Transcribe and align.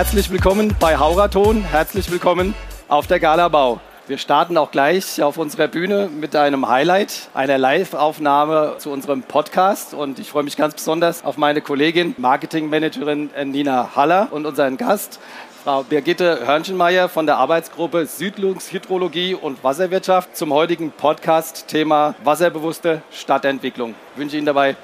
Herzlich 0.00 0.30
willkommen 0.30 0.74
bei 0.80 0.96
Hauraton, 0.96 1.62
herzlich 1.62 2.10
willkommen 2.10 2.54
auf 2.88 3.06
der 3.06 3.20
Galabau. 3.20 3.80
Wir 4.06 4.16
starten 4.16 4.56
auch 4.56 4.70
gleich 4.70 5.22
auf 5.22 5.36
unserer 5.36 5.68
Bühne 5.68 6.08
mit 6.08 6.34
einem 6.34 6.66
Highlight, 6.66 7.28
einer 7.34 7.58
Live-Aufnahme 7.58 8.76
zu 8.78 8.90
unserem 8.90 9.22
Podcast. 9.22 9.92
Und 9.92 10.18
ich 10.18 10.30
freue 10.30 10.42
mich 10.42 10.56
ganz 10.56 10.72
besonders 10.72 11.22
auf 11.22 11.36
meine 11.36 11.60
Kollegin, 11.60 12.14
Marketingmanagerin 12.16 13.28
Nina 13.44 13.94
Haller 13.94 14.28
und 14.30 14.46
unseren 14.46 14.78
Gast, 14.78 15.20
Frau 15.64 15.82
Birgitte 15.82 16.46
Hörnchenmeier 16.46 17.10
von 17.10 17.26
der 17.26 17.36
Arbeitsgruppe 17.36 18.06
Südlungshydrologie 18.06 19.34
und 19.34 19.62
Wasserwirtschaft 19.62 20.34
zum 20.34 20.54
heutigen 20.54 20.92
Podcast-Thema 20.92 22.14
Wasserbewusste 22.24 23.02
Stadtentwicklung. 23.12 23.94
Ich 24.14 24.18
wünsche 24.18 24.38
Ihnen 24.38 24.46
dabei 24.46 24.76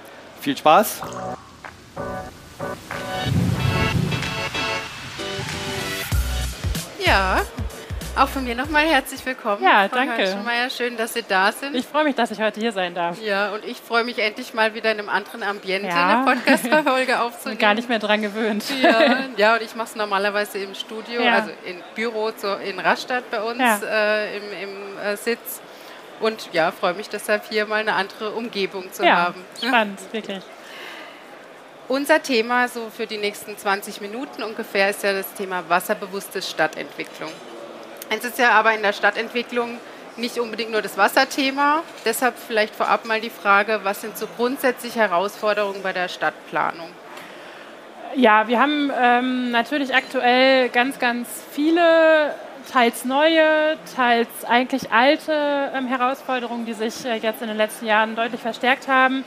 viel 0.42 0.58
Spaß. 0.58 1.00
Ja, 7.06 7.40
auch 8.16 8.26
von 8.26 8.42
mir 8.42 8.56
nochmal 8.56 8.84
herzlich 8.84 9.24
willkommen. 9.24 9.62
Ja, 9.62 9.86
danke. 9.86 10.26
Schön, 10.26 10.70
schön, 10.76 10.96
dass 10.96 11.12
Sie 11.12 11.22
da 11.22 11.52
sind. 11.52 11.76
Ich 11.76 11.86
freue 11.86 12.02
mich, 12.02 12.16
dass 12.16 12.32
ich 12.32 12.40
heute 12.40 12.58
hier 12.58 12.72
sein 12.72 12.96
darf. 12.96 13.22
Ja, 13.22 13.52
und 13.52 13.64
ich 13.64 13.76
freue 13.76 14.02
mich 14.02 14.18
endlich 14.18 14.54
mal 14.54 14.74
wieder 14.74 14.90
in 14.90 14.98
einem 14.98 15.08
anderen 15.08 15.44
Ambiente 15.44 15.86
ja. 15.86 16.24
eine 16.24 16.34
Podcast-Folge 16.34 17.20
aufzunehmen. 17.22 17.60
Gar 17.60 17.74
nicht 17.74 17.88
mehr 17.88 18.00
dran 18.00 18.22
gewöhnt. 18.22 18.64
Ja, 18.82 19.18
ja 19.36 19.54
und 19.54 19.62
ich 19.62 19.76
mache 19.76 19.90
es 19.90 19.94
normalerweise 19.94 20.58
im 20.58 20.74
Studio, 20.74 21.22
ja. 21.22 21.34
also 21.34 21.50
im 21.64 21.76
Büro 21.94 22.32
so 22.36 22.54
in 22.54 22.80
Rastatt 22.80 23.30
bei 23.30 23.40
uns 23.40 23.60
ja. 23.60 23.78
äh, 23.84 24.36
im, 24.38 24.42
im 24.62 24.98
äh, 24.98 25.16
Sitz. 25.16 25.60
Und 26.18 26.48
ja, 26.52 26.72
freue 26.72 26.94
mich 26.94 27.08
deshalb 27.08 27.48
hier 27.48 27.66
mal 27.66 27.82
eine 27.82 27.92
andere 27.92 28.32
Umgebung 28.32 28.92
zu 28.92 29.06
haben. 29.06 29.44
Spannend, 29.62 30.00
wirklich. 30.12 30.42
Unser 31.88 32.20
Thema 32.20 32.66
so 32.66 32.90
für 32.90 33.06
die 33.06 33.16
nächsten 33.16 33.56
20 33.56 34.00
Minuten 34.00 34.42
ungefähr 34.42 34.90
ist 34.90 35.04
ja 35.04 35.12
das 35.12 35.32
Thema 35.34 35.62
wasserbewusste 35.68 36.42
Stadtentwicklung. 36.42 37.30
Es 38.10 38.24
ist 38.24 38.40
ja 38.40 38.50
aber 38.52 38.74
in 38.74 38.82
der 38.82 38.92
Stadtentwicklung 38.92 39.78
nicht 40.16 40.40
unbedingt 40.40 40.72
nur 40.72 40.82
das 40.82 40.98
Wasserthema. 40.98 41.84
Deshalb 42.04 42.34
vielleicht 42.38 42.74
vorab 42.74 43.04
mal 43.04 43.20
die 43.20 43.30
Frage, 43.30 43.80
was 43.84 44.00
sind 44.00 44.18
so 44.18 44.26
grundsätzlich 44.36 44.96
Herausforderungen 44.96 45.80
bei 45.82 45.92
der 45.92 46.08
Stadtplanung? 46.08 46.88
Ja, 48.16 48.48
wir 48.48 48.58
haben 48.58 48.90
ähm, 49.00 49.50
natürlich 49.52 49.94
aktuell 49.94 50.68
ganz, 50.70 50.98
ganz 50.98 51.28
viele 51.52 52.34
teils 52.72 53.04
neue, 53.04 53.76
teils 53.94 54.28
eigentlich 54.44 54.90
alte 54.90 55.70
ähm, 55.72 55.86
Herausforderungen, 55.86 56.66
die 56.66 56.72
sich 56.72 57.04
äh, 57.04 57.16
jetzt 57.16 57.42
in 57.42 57.48
den 57.48 57.56
letzten 57.56 57.86
Jahren 57.86 58.16
deutlich 58.16 58.40
verstärkt 58.40 58.88
haben. 58.88 59.24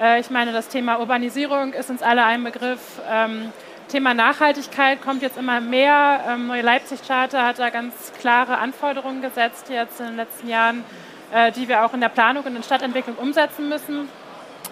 Äh, 0.00 0.20
ich 0.20 0.30
meine, 0.30 0.52
das 0.52 0.68
Thema 0.68 0.98
Urbanisierung 0.98 1.72
ist 1.72 1.90
uns 1.90 2.02
alle 2.02 2.24
ein 2.24 2.44
Begriff. 2.44 3.00
Ähm, 3.10 3.52
Thema 3.88 4.14
Nachhaltigkeit 4.14 5.00
kommt 5.00 5.22
jetzt 5.22 5.38
immer 5.38 5.60
mehr. 5.60 6.24
Ähm, 6.28 6.48
Neue 6.48 6.62
Leipzig-Charta 6.62 7.46
hat 7.46 7.58
da 7.58 7.70
ganz 7.70 8.12
klare 8.20 8.58
Anforderungen 8.58 9.22
gesetzt 9.22 9.68
jetzt 9.70 10.00
in 10.00 10.06
den 10.06 10.16
letzten 10.16 10.48
Jahren, 10.48 10.84
äh, 11.32 11.52
die 11.52 11.68
wir 11.68 11.84
auch 11.84 11.94
in 11.94 12.00
der 12.00 12.08
Planung 12.08 12.42
und 12.42 12.48
in 12.48 12.56
der 12.56 12.62
Stadtentwicklung 12.62 13.16
umsetzen 13.16 13.68
müssen. 13.68 14.08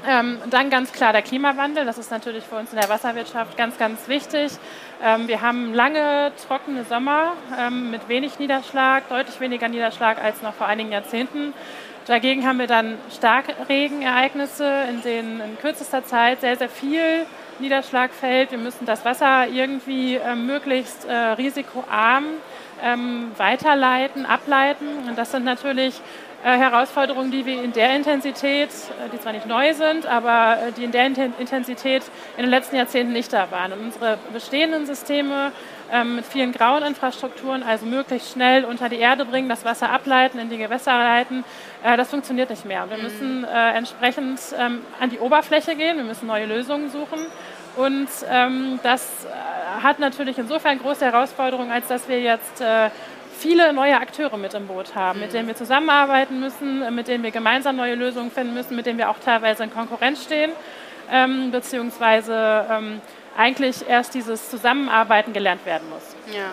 Ähm, 0.06 0.38
dann 0.50 0.68
ganz 0.68 0.92
klar 0.92 1.12
der 1.12 1.22
Klimawandel, 1.22 1.86
das 1.86 1.96
ist 1.96 2.10
natürlich 2.10 2.44
für 2.44 2.56
uns 2.56 2.72
in 2.72 2.78
der 2.78 2.90
Wasserwirtschaft 2.90 3.56
ganz, 3.56 3.78
ganz 3.78 4.06
wichtig. 4.06 4.52
Wir 5.26 5.40
haben 5.40 5.74
lange 5.74 6.32
trockene 6.46 6.84
Sommer 6.84 7.32
mit 7.70 8.08
wenig 8.08 8.38
Niederschlag, 8.38 9.08
deutlich 9.08 9.40
weniger 9.40 9.68
Niederschlag 9.68 10.22
als 10.22 10.40
noch 10.40 10.54
vor 10.54 10.66
einigen 10.66 10.92
Jahrzehnten. 10.92 11.52
Dagegen 12.06 12.46
haben 12.46 12.58
wir 12.58 12.66
dann 12.66 12.98
Starkregenereignisse, 13.16 14.84
in 14.90 15.00
denen 15.02 15.40
in 15.40 15.58
kürzester 15.58 16.04
Zeit 16.04 16.42
sehr, 16.42 16.56
sehr 16.56 16.68
viel 16.68 17.24
Niederschlag 17.60 18.10
fällt. 18.12 18.50
Wir 18.50 18.58
müssen 18.58 18.84
das 18.84 19.06
Wasser 19.06 19.48
irgendwie 19.48 20.16
äh, 20.16 20.34
möglichst 20.34 21.06
äh, 21.06 21.14
risikoarm 21.14 22.24
ähm, 22.82 23.30
weiterleiten, 23.38 24.26
ableiten. 24.26 24.86
Und 25.08 25.16
das 25.16 25.30
sind 25.30 25.44
natürlich 25.44 26.00
Herausforderungen, 26.50 27.30
die 27.30 27.46
wir 27.46 27.62
in 27.62 27.72
der 27.72 27.96
Intensität, 27.96 28.68
äh, 28.68 29.08
die 29.10 29.18
zwar 29.18 29.32
nicht 29.32 29.46
neu 29.46 29.72
sind, 29.72 30.04
aber 30.06 30.58
äh, 30.58 30.72
die 30.72 30.84
in 30.84 30.92
der 30.92 31.06
Intensität 31.06 32.02
in 32.36 32.42
den 32.42 32.50
letzten 32.50 32.76
Jahrzehnten 32.76 33.14
nicht 33.14 33.32
da 33.32 33.50
waren. 33.50 33.72
Und 33.72 33.80
unsere 33.80 34.18
bestehenden 34.32 34.84
Systeme 34.84 35.52
ähm, 35.90 36.16
mit 36.16 36.26
vielen 36.26 36.52
grauen 36.52 36.82
Infrastrukturen, 36.82 37.62
also 37.62 37.86
möglichst 37.86 38.32
schnell 38.32 38.64
unter 38.66 38.90
die 38.90 38.98
Erde 38.98 39.24
bringen, 39.24 39.48
das 39.48 39.64
Wasser 39.64 39.90
ableiten, 39.90 40.38
in 40.38 40.50
die 40.50 40.58
Gewässer 40.58 40.92
leiten, 40.92 41.44
das 41.82 42.08
funktioniert 42.08 42.48
nicht 42.48 42.64
mehr. 42.64 42.88
Wir 42.88 42.96
mhm. 42.96 43.02
müssen 43.02 43.44
entsprechend 43.44 44.40
ähm, 44.58 44.80
an 44.98 45.10
die 45.10 45.18
Oberfläche 45.18 45.76
gehen, 45.76 45.98
wir 45.98 46.04
müssen 46.04 46.26
neue 46.26 46.46
Lösungen 46.46 46.88
suchen. 46.88 47.20
Und 47.76 48.08
ähm, 48.30 48.80
das 48.82 49.26
hat 49.82 49.98
natürlich 49.98 50.38
insofern 50.38 50.78
große 50.78 51.04
Herausforderungen, 51.04 51.70
als 51.70 51.88
dass 51.88 52.08
wir 52.08 52.20
jetzt 52.20 52.62
viele 53.34 53.72
neue 53.72 53.96
Akteure 53.96 54.36
mit 54.36 54.54
im 54.54 54.66
Boot 54.66 54.94
haben, 54.94 55.20
mit 55.20 55.32
denen 55.32 55.48
wir 55.48 55.56
zusammenarbeiten 55.56 56.40
müssen, 56.40 56.94
mit 56.94 57.08
denen 57.08 57.22
wir 57.24 57.30
gemeinsam 57.30 57.76
neue 57.76 57.94
Lösungen 57.94 58.30
finden 58.30 58.54
müssen, 58.54 58.76
mit 58.76 58.86
denen 58.86 58.98
wir 58.98 59.10
auch 59.10 59.18
teilweise 59.18 59.64
in 59.64 59.72
Konkurrenz 59.72 60.24
stehen, 60.24 60.52
ähm, 61.10 61.50
beziehungsweise 61.50 62.66
ähm, 62.70 63.00
eigentlich 63.36 63.88
erst 63.88 64.14
dieses 64.14 64.50
Zusammenarbeiten 64.50 65.32
gelernt 65.32 65.66
werden 65.66 65.88
muss. 65.90 66.14
Ja. 66.34 66.50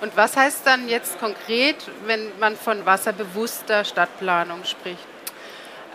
Und 0.00 0.16
was 0.16 0.36
heißt 0.36 0.66
dann 0.66 0.88
jetzt 0.88 1.18
konkret, 1.18 1.76
wenn 2.06 2.30
man 2.38 2.56
von 2.56 2.84
wasserbewusster 2.84 3.84
Stadtplanung 3.84 4.64
spricht? 4.64 5.13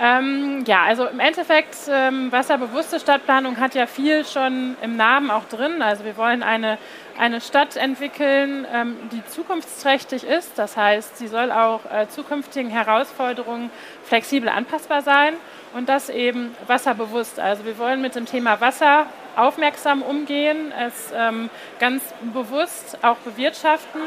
Ähm, 0.01 0.63
ja, 0.65 0.83
also 0.83 1.07
im 1.07 1.19
Endeffekt, 1.19 1.75
ähm, 1.89 2.31
wasserbewusste 2.31 3.01
Stadtplanung 3.01 3.59
hat 3.59 3.75
ja 3.75 3.85
viel 3.85 4.25
schon 4.25 4.77
im 4.81 4.95
Namen 4.95 5.29
auch 5.29 5.43
drin. 5.45 5.81
Also 5.81 6.05
wir 6.05 6.15
wollen 6.15 6.41
eine, 6.41 6.77
eine 7.17 7.41
Stadt 7.41 7.75
entwickeln, 7.75 8.65
ähm, 8.73 8.95
die 9.11 9.25
zukunftsträchtig 9.25 10.23
ist. 10.23 10.57
Das 10.57 10.77
heißt, 10.77 11.17
sie 11.17 11.27
soll 11.27 11.51
auch 11.51 11.81
äh, 11.91 12.07
zukünftigen 12.07 12.69
Herausforderungen 12.69 13.71
flexibel 14.05 14.47
anpassbar 14.47 15.01
sein 15.01 15.33
und 15.73 15.89
das 15.89 16.09
eben 16.09 16.55
wasserbewusst. 16.65 17.37
Also 17.37 17.65
wir 17.65 17.77
wollen 17.77 18.01
mit 18.01 18.15
dem 18.15 18.25
Thema 18.25 18.61
Wasser 18.61 19.05
aufmerksam 19.35 20.01
umgehen, 20.01 20.71
es 20.79 21.11
ähm, 21.13 21.49
ganz 21.79 22.03
bewusst 22.33 22.99
auch 23.01 23.17
bewirtschaften. 23.17 23.99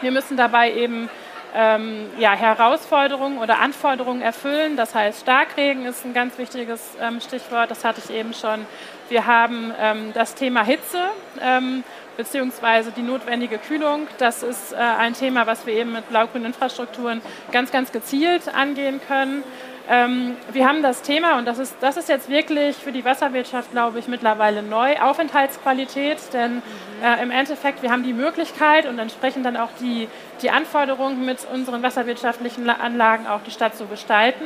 Wir 0.00 0.12
müssen 0.12 0.38
dabei 0.38 0.72
eben 0.72 1.10
ähm, 1.54 2.06
ja, 2.18 2.32
Herausforderungen 2.32 3.38
oder 3.38 3.58
Anforderungen 3.58 4.22
erfüllen. 4.22 4.76
Das 4.76 4.94
heißt, 4.94 5.20
Starkregen 5.20 5.86
ist 5.86 6.04
ein 6.04 6.14
ganz 6.14 6.38
wichtiges 6.38 6.96
ähm, 7.00 7.20
Stichwort, 7.20 7.70
das 7.70 7.84
hatte 7.84 8.00
ich 8.04 8.14
eben 8.14 8.34
schon. 8.34 8.66
Wir 9.08 9.26
haben 9.26 9.72
ähm, 9.80 10.12
das 10.14 10.34
Thema 10.34 10.64
Hitze 10.64 10.98
ähm, 11.40 11.82
beziehungsweise 12.16 12.92
die 12.92 13.02
notwendige 13.02 13.58
Kühlung. 13.58 14.06
Das 14.18 14.42
ist 14.42 14.72
äh, 14.72 14.76
ein 14.76 15.14
Thema, 15.14 15.46
was 15.46 15.66
wir 15.66 15.74
eben 15.74 15.92
mit 15.92 16.08
blau-grünen 16.08 16.46
Infrastrukturen 16.46 17.22
ganz, 17.50 17.72
ganz 17.72 17.92
gezielt 17.92 18.54
angehen 18.54 19.00
können. 19.08 19.42
Ähm, 19.92 20.36
wir 20.52 20.68
haben 20.68 20.82
das 20.82 21.02
Thema, 21.02 21.36
und 21.36 21.46
das 21.46 21.58
ist, 21.58 21.74
das 21.80 21.96
ist 21.96 22.08
jetzt 22.08 22.28
wirklich 22.28 22.76
für 22.76 22.92
die 22.92 23.04
Wasserwirtschaft, 23.04 23.72
glaube 23.72 23.98
ich, 23.98 24.06
mittlerweile 24.06 24.62
neu, 24.62 24.96
Aufenthaltsqualität, 25.00 26.18
denn 26.32 26.56
mhm. 26.56 26.62
äh, 27.02 27.20
im 27.20 27.32
Endeffekt, 27.32 27.82
wir 27.82 27.90
haben 27.90 28.04
die 28.04 28.12
Möglichkeit 28.12 28.86
und 28.86 29.00
entsprechend 29.00 29.44
dann 29.44 29.56
auch 29.56 29.70
die, 29.80 30.06
die 30.42 30.50
Anforderungen 30.52 31.26
mit 31.26 31.44
unseren 31.52 31.82
wasserwirtschaftlichen 31.82 32.70
Anlagen 32.70 33.26
auch 33.26 33.40
die 33.44 33.50
Stadt 33.50 33.74
zu 33.74 33.86
gestalten. 33.86 34.44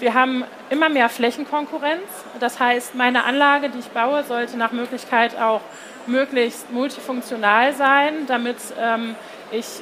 Wir 0.00 0.14
haben 0.14 0.42
immer 0.68 0.88
mehr 0.88 1.08
Flächenkonkurrenz. 1.08 2.02
Das 2.40 2.58
heißt, 2.58 2.96
meine 2.96 3.22
Anlage, 3.22 3.68
die 3.68 3.78
ich 3.78 3.90
baue, 3.90 4.24
sollte 4.24 4.56
nach 4.56 4.72
Möglichkeit 4.72 5.40
auch 5.40 5.60
möglichst 6.08 6.72
multifunktional 6.72 7.72
sein, 7.72 8.26
damit 8.26 8.56
ähm, 8.80 9.14
ich 9.52 9.80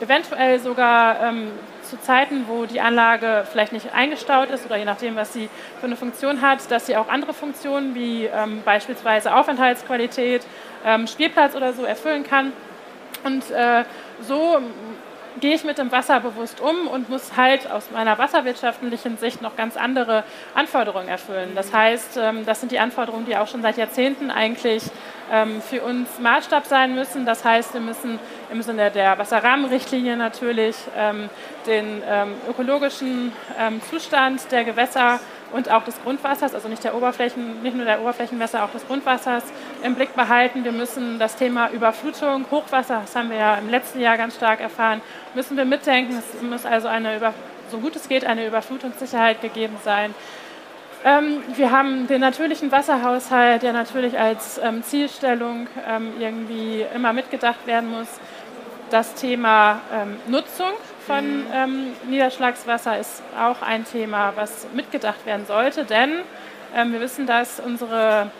eventuell 0.00 0.58
sogar 0.58 1.22
ähm, 1.22 1.52
zu 1.84 2.00
Zeiten, 2.00 2.44
wo 2.48 2.66
die 2.66 2.80
Anlage 2.80 3.44
vielleicht 3.50 3.72
nicht 3.72 3.94
eingestaut 3.94 4.50
ist 4.50 4.66
oder 4.66 4.76
je 4.76 4.84
nachdem, 4.84 5.16
was 5.16 5.32
sie 5.32 5.48
für 5.80 5.86
eine 5.86 5.96
Funktion 5.96 6.40
hat, 6.40 6.70
dass 6.70 6.86
sie 6.86 6.96
auch 6.96 7.08
andere 7.08 7.34
Funktionen 7.34 7.94
wie 7.94 8.24
ähm, 8.26 8.62
beispielsweise 8.64 9.34
Aufenthaltsqualität, 9.34 10.46
ähm, 10.84 11.06
Spielplatz 11.06 11.54
oder 11.54 11.72
so 11.72 11.84
erfüllen 11.84 12.24
kann. 12.24 12.52
Und 13.24 13.50
äh, 13.50 13.84
so 14.20 14.58
gehe 15.40 15.54
ich 15.54 15.64
mit 15.64 15.78
dem 15.78 15.90
Wasser 15.92 16.20
bewusst 16.20 16.60
um 16.60 16.86
und 16.86 17.08
muss 17.08 17.36
halt 17.36 17.70
aus 17.70 17.90
meiner 17.90 18.18
wasserwirtschaftlichen 18.18 19.18
Sicht 19.18 19.42
noch 19.42 19.56
ganz 19.56 19.76
andere 19.76 20.24
Anforderungen 20.54 21.08
erfüllen. 21.08 21.52
Das 21.54 21.72
heißt, 21.72 22.18
ähm, 22.18 22.46
das 22.46 22.60
sind 22.60 22.72
die 22.72 22.78
Anforderungen, 22.78 23.26
die 23.26 23.36
auch 23.36 23.48
schon 23.48 23.62
seit 23.62 23.76
Jahrzehnten 23.76 24.30
eigentlich 24.30 24.84
ähm, 25.32 25.60
für 25.60 25.82
uns 25.82 26.18
Maßstab 26.18 26.66
sein 26.66 26.94
müssen. 26.94 27.26
Das 27.26 27.44
heißt, 27.44 27.74
wir 27.74 27.80
müssen 27.80 28.18
im 28.50 28.62
Sinne 28.62 28.90
der 28.90 29.18
Wasserrahmenrichtlinie 29.18 30.16
natürlich 30.16 30.76
ähm, 30.96 31.28
den 31.66 32.02
ökologischen 32.46 33.32
Zustand 33.88 34.52
der 34.52 34.64
Gewässer 34.64 35.18
und 35.54 35.70
auch 35.70 35.84
des 35.84 36.02
Grundwassers, 36.02 36.52
also 36.52 36.68
nicht, 36.68 36.82
der 36.82 36.96
Oberflächen, 36.96 37.62
nicht 37.62 37.76
nur 37.76 37.84
der 37.84 38.00
Oberflächenwässer, 38.00 38.64
auch 38.64 38.70
des 38.70 38.84
Grundwassers 38.86 39.44
im 39.84 39.94
Blick 39.94 40.14
behalten. 40.16 40.64
Wir 40.64 40.72
müssen 40.72 41.20
das 41.20 41.36
Thema 41.36 41.70
Überflutung, 41.70 42.44
Hochwasser, 42.50 43.02
das 43.02 43.14
haben 43.14 43.30
wir 43.30 43.36
ja 43.36 43.54
im 43.54 43.70
letzten 43.70 44.00
Jahr 44.00 44.16
ganz 44.16 44.34
stark 44.34 44.60
erfahren, 44.60 45.00
müssen 45.34 45.56
wir 45.56 45.64
mitdenken. 45.64 46.18
Es 46.18 46.42
muss 46.42 46.66
also 46.66 46.88
eine, 46.88 47.32
so 47.70 47.78
gut 47.78 47.94
es 47.94 48.08
geht, 48.08 48.26
eine 48.26 48.46
Überflutungssicherheit 48.46 49.40
gegeben 49.42 49.76
sein. 49.84 50.12
Ähm, 51.04 51.44
wir 51.54 51.70
haben 51.70 52.08
den 52.08 52.20
natürlichen 52.20 52.72
Wasserhaushalt, 52.72 53.62
der 53.62 53.72
natürlich 53.72 54.18
als 54.18 54.58
ähm, 54.58 54.82
Zielstellung 54.82 55.68
ähm, 55.88 56.14
irgendwie 56.18 56.84
immer 56.94 57.12
mitgedacht 57.12 57.64
werden 57.66 57.90
muss. 57.90 58.08
Das 58.90 59.14
Thema 59.14 59.80
Nutzung 60.28 60.72
von 61.06 61.46
ähm, 61.52 61.92
Niederschlagswasser 62.08 62.98
ist 62.98 63.22
auch 63.38 63.62
ein 63.62 63.84
Thema, 63.84 64.32
was 64.36 64.66
mitgedacht 64.74 65.26
werden 65.26 65.46
sollte, 65.46 65.84
denn 65.84 66.20
ähm, 66.74 66.92
wir 66.92 67.00
wissen, 67.00 67.26
dass 67.26 67.60
unsere 67.60 68.30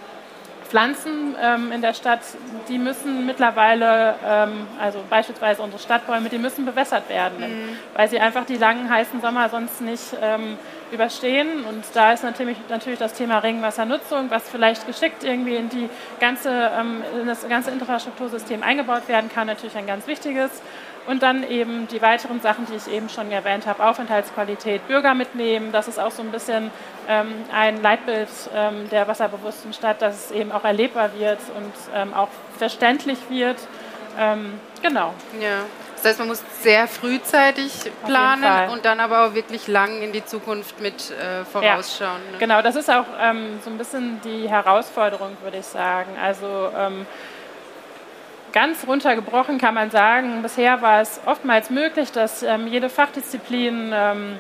Pflanzen 0.69 1.37
ähm, 1.41 1.71
in 1.71 1.83
der 1.83 1.95
Stadt, 1.95 2.21
die 2.69 2.79
müssen 2.79 3.27
mittlerweile, 3.27 4.17
ähm, 4.27 4.67
also 4.81 5.05
beispielsweise 5.09 5.63
unsere 5.63 5.81
Stadtbäume, 5.81 6.29
die 6.29 6.39
müssen 6.39 6.65
bewässert 6.65 7.09
werden, 7.09 7.39
mhm. 7.39 7.69
weil 7.95 8.09
sie 8.09 8.19
einfach 8.19 8.45
die 8.45 8.57
langen 8.57 8.91
heißen 8.91 9.21
Sommer 9.21 9.49
sonst 9.49 9.81
nicht 9.81 10.17
ähm, 10.21 10.59
überstehen. 10.91 11.65
Und 11.69 11.85
da 11.95 12.13
ist 12.13 12.25
natürlich, 12.25 12.57
natürlich 12.69 12.99
das 12.99 13.15
Thema 13.15 13.39
Regenwassernutzung, 13.39 14.31
was 14.31 14.49
vielleicht 14.49 14.87
geschickt 14.87 15.23
irgendwie 15.23 15.55
in, 15.57 15.69
die 15.69 15.89
ganze, 16.19 16.51
ähm, 16.77 17.05
in 17.21 17.27
das 17.29 17.47
ganze 17.49 17.71
Infrastruktursystem 17.71 18.63
eingebaut 18.63 19.07
werden 19.07 19.31
kann, 19.33 19.47
natürlich 19.47 19.77
ein 19.77 19.87
ganz 19.87 20.07
wichtiges. 20.09 20.51
Und 21.07 21.23
dann 21.23 21.49
eben 21.49 21.87
die 21.89 22.01
weiteren 22.01 22.41
Sachen, 22.41 22.67
die 22.67 22.77
ich 22.77 22.89
eben 22.89 23.09
schon 23.09 23.31
erwähnt 23.31 23.67
habe, 23.67 23.85
Aufenthaltsqualität, 23.85 24.87
Bürger 24.89 25.15
mitnehmen. 25.15 25.71
Das 25.71 25.87
ist 25.87 25.99
auch 25.99 26.11
so 26.11 26.23
ein 26.23 26.31
bisschen 26.31 26.71
ähm, 27.09 27.33
ein 27.53 27.83
Leitbild 27.83 28.29
ähm, 28.55 28.89
der 28.91 29.07
wasserbewussten 29.07 29.73
Stadt, 29.75 30.01
dass 30.01 30.27
es 30.27 30.31
eben 30.31 30.51
auch 30.51 30.65
erlebbar 30.65 31.11
wird 31.19 31.41
und 31.57 31.73
ähm, 31.95 32.15
auch 32.15 32.29
verständlich 32.59 33.19
wird. 33.29 33.59
Ähm, 34.19 34.59
genau. 34.83 35.13
Ja. 35.41 35.65
Das 35.97 36.11
heißt, 36.11 36.19
man 36.19 36.29
muss 36.29 36.43
sehr 36.61 36.87
frühzeitig 36.87 37.73
planen 38.05 38.69
und 38.69 38.85
dann 38.85 39.01
aber 39.01 39.27
auch 39.27 39.35
wirklich 39.35 39.69
lang 39.69 40.03
in 40.03 40.13
die 40.13 40.23
Zukunft 40.23 40.79
mit 40.79 41.11
äh, 41.11 41.47
vorausschauen. 41.47 42.21
Ja, 42.27 42.33
ne? 42.33 42.39
Genau, 42.39 42.61
das 42.61 42.77
ist 42.77 42.91
auch 42.91 43.07
ähm, 43.19 43.59
so 43.65 43.71
ein 43.71 43.79
bisschen 43.79 44.21
die 44.23 44.47
Herausforderung, 44.47 45.35
würde 45.43 45.59
ich 45.59 45.65
sagen. 45.65 46.11
Also 46.23 46.71
ähm, 46.77 47.07
Ganz 48.55 48.87
runtergebrochen 48.87 49.59
kann 49.59 49.75
man 49.75 49.91
sagen, 49.91 50.41
bisher 50.41 50.81
war 50.81 51.01
es 51.01 51.21
oftmals 51.27 51.71
möglich, 51.71 52.13
dass 52.13 52.45
ähm, 52.45 52.69
jede 52.69 52.89
Fachdisziplin 52.89 53.91
ähm, 53.93 54.39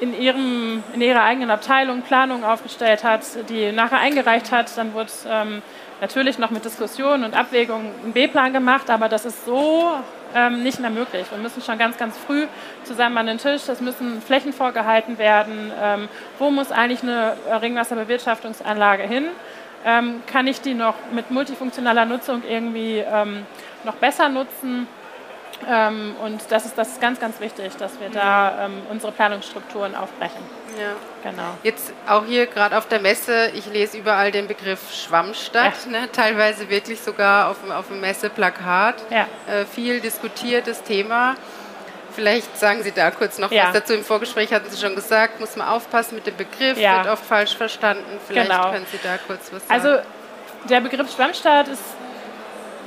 in, 0.00 0.18
ihrem, 0.18 0.82
in 0.94 1.02
ihrer 1.02 1.22
eigenen 1.22 1.50
Abteilung 1.50 2.00
Planungen 2.00 2.44
aufgestellt 2.44 3.04
hat, 3.04 3.20
die 3.50 3.72
nachher 3.72 3.98
eingereicht 3.98 4.52
hat. 4.52 4.74
Dann 4.78 4.94
wurde 4.94 5.10
ähm, 5.28 5.60
natürlich 6.00 6.38
noch 6.38 6.50
mit 6.50 6.64
Diskussionen 6.64 7.24
und 7.24 7.34
Abwägungen 7.34 7.92
ein 8.06 8.12
B-Plan 8.14 8.54
gemacht, 8.54 8.88
aber 8.88 9.10
das 9.10 9.26
ist 9.26 9.44
so 9.44 9.92
ähm, 10.34 10.62
nicht 10.62 10.80
mehr 10.80 10.88
möglich. 10.88 11.26
Wir 11.30 11.38
müssen 11.38 11.60
schon 11.60 11.76
ganz, 11.76 11.98
ganz 11.98 12.16
früh 12.16 12.46
zusammen 12.84 13.18
an 13.18 13.26
den 13.26 13.36
Tisch. 13.36 13.68
Es 13.68 13.82
müssen 13.82 14.22
Flächen 14.22 14.54
vorgehalten 14.54 15.18
werden. 15.18 15.72
Ähm, 15.78 16.08
wo 16.38 16.50
muss 16.50 16.72
eigentlich 16.72 17.02
eine 17.02 17.36
Ringwasserbewirtschaftungsanlage 17.60 19.02
hin? 19.02 19.26
Ähm, 19.86 20.22
kann 20.26 20.46
ich 20.48 20.60
die 20.60 20.74
noch 20.74 20.94
mit 21.12 21.30
multifunktionaler 21.30 22.04
Nutzung 22.04 22.42
irgendwie 22.46 22.98
ähm, 22.98 23.46
noch 23.84 23.94
besser 23.94 24.28
nutzen. 24.28 24.88
Ähm, 25.66 26.16
und 26.22 26.42
das 26.50 26.66
ist, 26.66 26.76
das 26.76 26.88
ist 26.88 27.00
ganz, 27.00 27.18
ganz 27.18 27.40
wichtig, 27.40 27.74
dass 27.78 27.98
wir 27.98 28.10
da 28.10 28.66
ähm, 28.66 28.82
unsere 28.90 29.12
Planungsstrukturen 29.12 29.94
aufbrechen. 29.94 30.42
Ja. 30.78 31.30
Genau. 31.30 31.56
Jetzt 31.62 31.92
auch 32.06 32.26
hier 32.26 32.46
gerade 32.46 32.76
auf 32.76 32.88
der 32.88 33.00
Messe, 33.00 33.50
ich 33.54 33.66
lese 33.66 33.96
überall 33.96 34.32
den 34.32 34.48
Begriff 34.48 34.92
Schwammstadt, 34.92 35.86
ja. 35.86 36.00
ne? 36.00 36.12
teilweise 36.12 36.68
wirklich 36.68 37.00
sogar 37.00 37.50
auf, 37.50 37.56
auf 37.70 37.86
dem 37.86 38.00
Messeplakat. 38.00 38.96
Ja. 39.10 39.26
Äh, 39.50 39.64
viel 39.64 40.00
diskutiertes 40.00 40.82
Thema. 40.82 41.36
Vielleicht 42.16 42.58
sagen 42.58 42.82
Sie 42.82 42.92
da 42.92 43.10
kurz 43.10 43.38
noch 43.38 43.52
ja. 43.52 43.66
was 43.66 43.74
dazu. 43.74 43.92
Im 43.92 44.02
Vorgespräch 44.02 44.50
hatten 44.50 44.70
Sie 44.70 44.80
schon 44.80 44.94
gesagt, 44.94 45.38
muss 45.38 45.54
man 45.54 45.68
aufpassen 45.68 46.14
mit 46.14 46.26
dem 46.26 46.34
Begriff, 46.34 46.78
ja. 46.78 47.04
wird 47.04 47.12
oft 47.12 47.26
falsch 47.26 47.54
verstanden. 47.54 48.18
Vielleicht 48.26 48.50
genau. 48.50 48.72
können 48.72 48.86
Sie 48.90 48.98
da 49.02 49.18
kurz 49.18 49.52
was 49.52 49.68
sagen. 49.68 49.80
Also 49.80 50.02
der 50.70 50.80
Begriff 50.80 51.14
Schwammstaat 51.14 51.68
ist, 51.68 51.82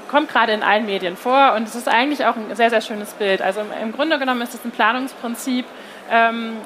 kommt 0.10 0.30
gerade 0.30 0.54
in 0.54 0.64
allen 0.64 0.88
Medien 0.88 1.16
vor 1.16 1.54
und 1.56 1.68
es 1.68 1.76
ist 1.76 1.88
eigentlich 1.88 2.26
auch 2.26 2.36
ein 2.36 2.56
sehr, 2.56 2.72
sehr 2.72 2.82
schönes 2.82 3.12
Bild. 3.12 3.44
Also 3.44 3.62
im 3.80 3.92
Grunde 3.92 4.18
genommen 4.18 4.42
ist 4.42 4.56
es 4.56 4.66
ein 4.66 4.72
Planungsprinzip, 4.72 5.66
ähm, 6.10 6.58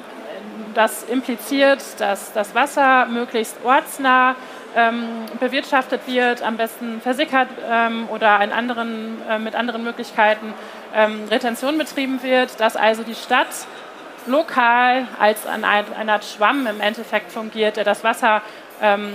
das 0.72 1.04
impliziert, 1.04 1.82
dass 1.98 2.32
das 2.32 2.54
Wasser 2.54 3.04
möglichst 3.04 3.58
ortsnah 3.62 4.36
ähm, 4.74 5.04
bewirtschaftet 5.38 6.00
wird, 6.06 6.42
am 6.42 6.56
besten 6.56 7.02
versickert 7.02 7.48
ähm, 7.70 8.08
oder 8.08 8.40
anderen, 8.40 9.20
äh, 9.28 9.38
mit 9.38 9.54
anderen 9.54 9.84
Möglichkeiten 9.84 10.54
ähm, 10.94 11.24
Retention 11.30 11.78
betrieben 11.78 12.22
wird, 12.22 12.60
dass 12.60 12.76
also 12.76 13.02
die 13.02 13.14
Stadt 13.14 13.48
lokal 14.26 15.06
als 15.18 15.46
eine, 15.46 15.66
eine 15.66 16.12
Art 16.12 16.24
Schwamm 16.24 16.66
im 16.66 16.80
Endeffekt 16.80 17.32
fungiert, 17.32 17.76
der 17.76 17.84
das 17.84 18.04
Wasser 18.04 18.42
ähm, 18.80 19.14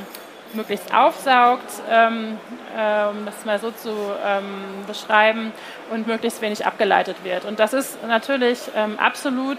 möglichst 0.53 0.93
aufsaugt, 0.93 1.69
ähm, 1.89 2.37
äh, 2.75 3.05
um 3.07 3.25
das 3.25 3.45
mal 3.45 3.59
so 3.59 3.71
zu 3.71 3.91
ähm, 4.25 4.85
beschreiben, 4.87 5.51
und 5.91 6.07
möglichst 6.07 6.41
wenig 6.41 6.65
abgeleitet 6.65 7.17
wird. 7.23 7.45
Und 7.45 7.59
das 7.59 7.73
ist 7.73 8.03
natürlich 8.07 8.59
ähm, 8.75 8.97
absolut 8.99 9.57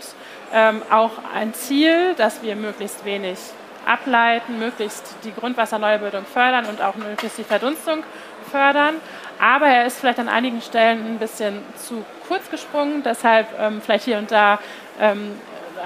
ähm, 0.52 0.82
auch 0.90 1.12
ein 1.34 1.54
Ziel, 1.54 2.14
dass 2.16 2.42
wir 2.42 2.56
möglichst 2.56 3.04
wenig 3.04 3.38
ableiten, 3.86 4.58
möglichst 4.58 5.16
die 5.24 5.32
Grundwasserneubildung 5.32 6.24
fördern 6.24 6.66
und 6.66 6.82
auch 6.82 6.94
möglichst 6.96 7.38
die 7.38 7.44
Verdunstung 7.44 8.02
fördern. 8.50 8.96
Aber 9.40 9.66
er 9.66 9.86
ist 9.86 9.98
vielleicht 9.98 10.18
an 10.18 10.28
einigen 10.28 10.60
Stellen 10.60 11.14
ein 11.14 11.18
bisschen 11.18 11.62
zu 11.76 12.04
kurz 12.28 12.50
gesprungen. 12.50 13.02
Deshalb 13.02 13.46
ähm, 13.58 13.80
vielleicht 13.82 14.04
hier 14.04 14.18
und 14.18 14.30
da 14.30 14.58
ähm, 15.00 15.32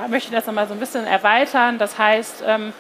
möchte 0.09 0.31
ich 0.31 0.35
das 0.35 0.47
nochmal 0.47 0.67
so 0.67 0.75
ein 0.75 0.81
bisschen 0.81 1.07
erweitern. 1.07 1.79
Das 1.79 1.99
heißt, 1.99 2.43
ähm, 2.47 2.73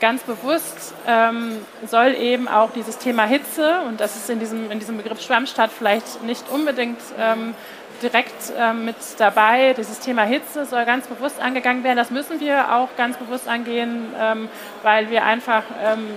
ganz 0.00 0.22
bewusst 0.22 0.94
ähm, 1.06 1.64
soll 1.86 2.14
eben 2.14 2.48
auch 2.48 2.70
dieses 2.72 2.98
Thema 2.98 3.24
Hitze, 3.24 3.80
und 3.88 4.00
das 4.00 4.16
ist 4.16 4.28
in 4.28 4.38
diesem, 4.38 4.70
in 4.70 4.78
diesem 4.78 4.96
Begriff 4.96 5.20
Schwammstadt 5.22 5.70
vielleicht 5.70 6.22
nicht 6.22 6.48
unbedingt 6.50 7.00
ähm, 7.18 7.54
direkt 8.02 8.52
ähm, 8.58 8.84
mit 8.84 8.96
dabei. 9.18 9.74
Dieses 9.74 10.00
Thema 10.00 10.22
Hitze 10.22 10.66
soll 10.66 10.84
ganz 10.84 11.06
bewusst 11.06 11.40
angegangen 11.40 11.82
werden. 11.82 11.96
Das 11.96 12.10
müssen 12.10 12.40
wir 12.40 12.74
auch 12.74 12.88
ganz 12.96 13.16
bewusst 13.16 13.48
angehen, 13.48 14.12
ähm, 14.20 14.48
weil 14.82 15.10
wir 15.10 15.24
einfach 15.24 15.62
ähm, 15.82 16.08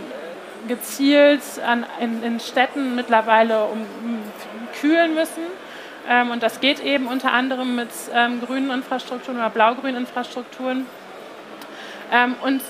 gezielt 0.68 1.42
an, 1.66 1.86
in, 2.00 2.24
in, 2.24 2.40
Städten 2.40 2.96
mittlerweile 2.96 3.66
um, 3.66 3.82
um 4.04 4.20
kühlen 4.80 5.16
müssen. 5.16 5.44
Ähm, 6.08 6.32
und 6.32 6.44
das 6.44 6.60
geht 6.60 6.80
eben 6.82 7.08
unter 7.08 7.32
anderem 7.32 7.76
mit 7.76 7.90
ähm, 8.14 8.42
grünen 8.42 8.72
Infrastrukturen 8.72 9.38
oder 9.38 9.50
blau-grünen 9.50 9.98
Infrastrukturen. 9.98 10.86
Ähm, 12.12 12.36
und 12.44 12.62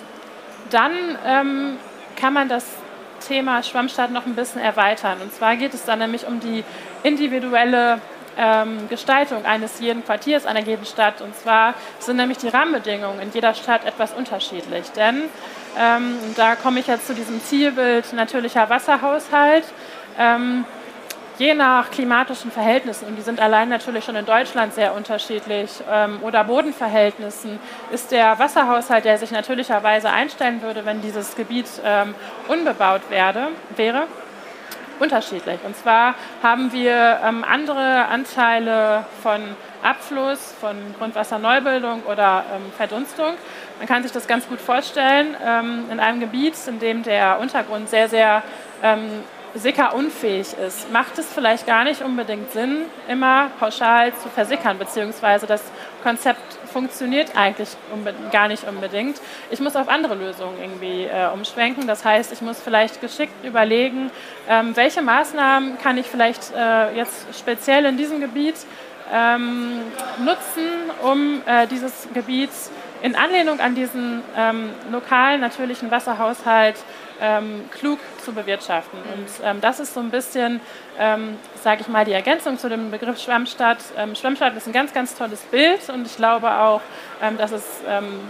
dann 0.69 1.77
kann 2.15 2.33
man 2.33 2.47
das 2.47 2.63
Thema 3.19 3.63
Schwammstadt 3.63 4.11
noch 4.11 4.27
ein 4.27 4.35
bisschen 4.35 4.61
erweitern. 4.61 5.17
Und 5.21 5.33
zwar 5.33 5.55
geht 5.55 5.73
es 5.73 5.83
dann 5.83 5.99
nämlich 5.99 6.27
um 6.27 6.39
die 6.39 6.63
individuelle 7.01 7.99
ähm, 8.37 8.87
Gestaltung 8.89 9.45
eines 9.45 9.79
jeden 9.79 10.03
Quartiers, 10.03 10.45
einer 10.45 10.61
jeden 10.61 10.85
Stadt. 10.85 11.21
Und 11.21 11.35
zwar 11.35 11.73
sind 11.99 12.15
nämlich 12.15 12.37
die 12.37 12.47
Rahmenbedingungen 12.47 13.19
in 13.19 13.31
jeder 13.31 13.53
Stadt 13.53 13.85
etwas 13.85 14.13
unterschiedlich. 14.13 14.89
Denn 14.91 15.23
ähm, 15.77 16.15
da 16.35 16.55
komme 16.55 16.79
ich 16.79 16.87
jetzt 16.87 17.07
zu 17.07 17.13
diesem 17.13 17.41
Zielbild 17.43 18.13
natürlicher 18.13 18.69
Wasserhaushalt. 18.69 19.65
Ähm, 20.17 20.65
je 21.37 21.53
nach 21.53 21.89
klimatischen 21.89 22.51
Verhältnissen, 22.51 23.07
und 23.07 23.15
die 23.15 23.21
sind 23.21 23.39
allein 23.39 23.69
natürlich 23.69 24.03
schon 24.03 24.15
in 24.15 24.25
Deutschland 24.25 24.73
sehr 24.73 24.93
unterschiedlich, 24.93 25.71
ähm, 25.89 26.19
oder 26.21 26.43
Bodenverhältnissen, 26.43 27.59
ist 27.91 28.11
der 28.11 28.37
Wasserhaushalt, 28.37 29.05
der 29.05 29.17
sich 29.17 29.31
natürlicherweise 29.31 30.09
einstellen 30.09 30.61
würde, 30.61 30.85
wenn 30.85 31.01
dieses 31.01 31.35
Gebiet 31.35 31.67
ähm, 31.85 32.13
unbebaut 32.47 33.09
werde, 33.09 33.47
wäre, 33.75 34.07
unterschiedlich. 34.99 35.59
Und 35.63 35.75
zwar 35.75 36.15
haben 36.43 36.71
wir 36.71 37.19
ähm, 37.23 37.43
andere 37.43 38.05
Anteile 38.07 39.05
von 39.21 39.41
Abfluss, 39.81 40.53
von 40.59 40.75
Grundwasserneubildung 40.97 42.03
oder 42.03 42.45
ähm, 42.53 42.71
Verdunstung. 42.75 43.33
Man 43.77 43.87
kann 43.87 44.03
sich 44.03 44.11
das 44.11 44.27
ganz 44.27 44.47
gut 44.47 44.59
vorstellen 44.59 45.35
ähm, 45.45 45.85
in 45.89 45.99
einem 45.99 46.19
Gebiet, 46.19 46.55
in 46.67 46.79
dem 46.79 47.03
der 47.03 47.39
Untergrund 47.39 47.89
sehr, 47.89 48.09
sehr 48.09 48.43
ähm, 48.83 49.23
sickerunfähig 49.53 50.53
ist, 50.53 50.91
macht 50.91 51.17
es 51.17 51.31
vielleicht 51.31 51.65
gar 51.65 51.83
nicht 51.83 52.01
unbedingt 52.01 52.51
Sinn, 52.51 52.83
immer 53.07 53.49
pauschal 53.59 54.13
zu 54.15 54.29
versickern, 54.29 54.77
beziehungsweise 54.77 55.47
das 55.47 55.63
Konzept 56.03 56.58
funktioniert 56.69 57.35
eigentlich 57.35 57.69
gar 58.31 58.47
nicht 58.47 58.63
unbedingt. 58.67 59.19
Ich 59.49 59.59
muss 59.59 59.75
auf 59.75 59.89
andere 59.89 60.15
Lösungen 60.15 60.59
irgendwie 60.61 61.05
äh, 61.05 61.29
umschwenken. 61.33 61.87
Das 61.87 62.05
heißt, 62.05 62.31
ich 62.31 62.41
muss 62.41 62.59
vielleicht 62.59 63.01
geschickt 63.01 63.33
überlegen, 63.43 64.11
ähm, 64.47 64.75
welche 64.75 65.01
Maßnahmen 65.01 65.77
kann 65.79 65.97
ich 65.97 66.07
vielleicht 66.07 66.53
äh, 66.55 66.95
jetzt 66.95 67.27
speziell 67.37 67.85
in 67.85 67.97
diesem 67.97 68.19
Gebiet 68.21 68.55
ähm, 69.11 69.81
nutzen, 70.23 70.69
um 71.03 71.41
äh, 71.45 71.67
dieses 71.67 72.07
Gebiet 72.13 72.51
in 73.01 73.15
Anlehnung 73.15 73.59
an 73.59 73.75
diesen 73.75 74.21
ähm, 74.35 74.69
lokalen 74.91 75.41
natürlichen 75.41 75.91
Wasserhaushalt 75.91 76.75
ähm, 77.21 77.69
klug 77.71 77.99
zu 78.23 78.33
bewirtschaften. 78.33 78.99
Und 78.99 79.27
ähm, 79.43 79.61
das 79.61 79.79
ist 79.79 79.93
so 79.93 79.99
ein 79.99 80.09
bisschen, 80.09 80.61
ähm, 80.97 81.37
sage 81.61 81.81
ich 81.81 81.87
mal, 81.87 82.05
die 82.05 82.13
Ergänzung 82.13 82.57
zu 82.57 82.69
dem 82.69 82.91
Begriff 82.91 83.19
Schwammstadt. 83.19 83.79
Ähm, 83.97 84.15
Schwammstadt 84.15 84.55
ist 84.55 84.67
ein 84.67 84.73
ganz, 84.73 84.93
ganz 84.93 85.15
tolles 85.15 85.41
Bild 85.43 85.89
und 85.89 86.05
ich 86.05 86.15
glaube 86.15 86.49
auch, 86.51 86.81
ähm, 87.21 87.37
dass 87.37 87.51
es 87.51 87.65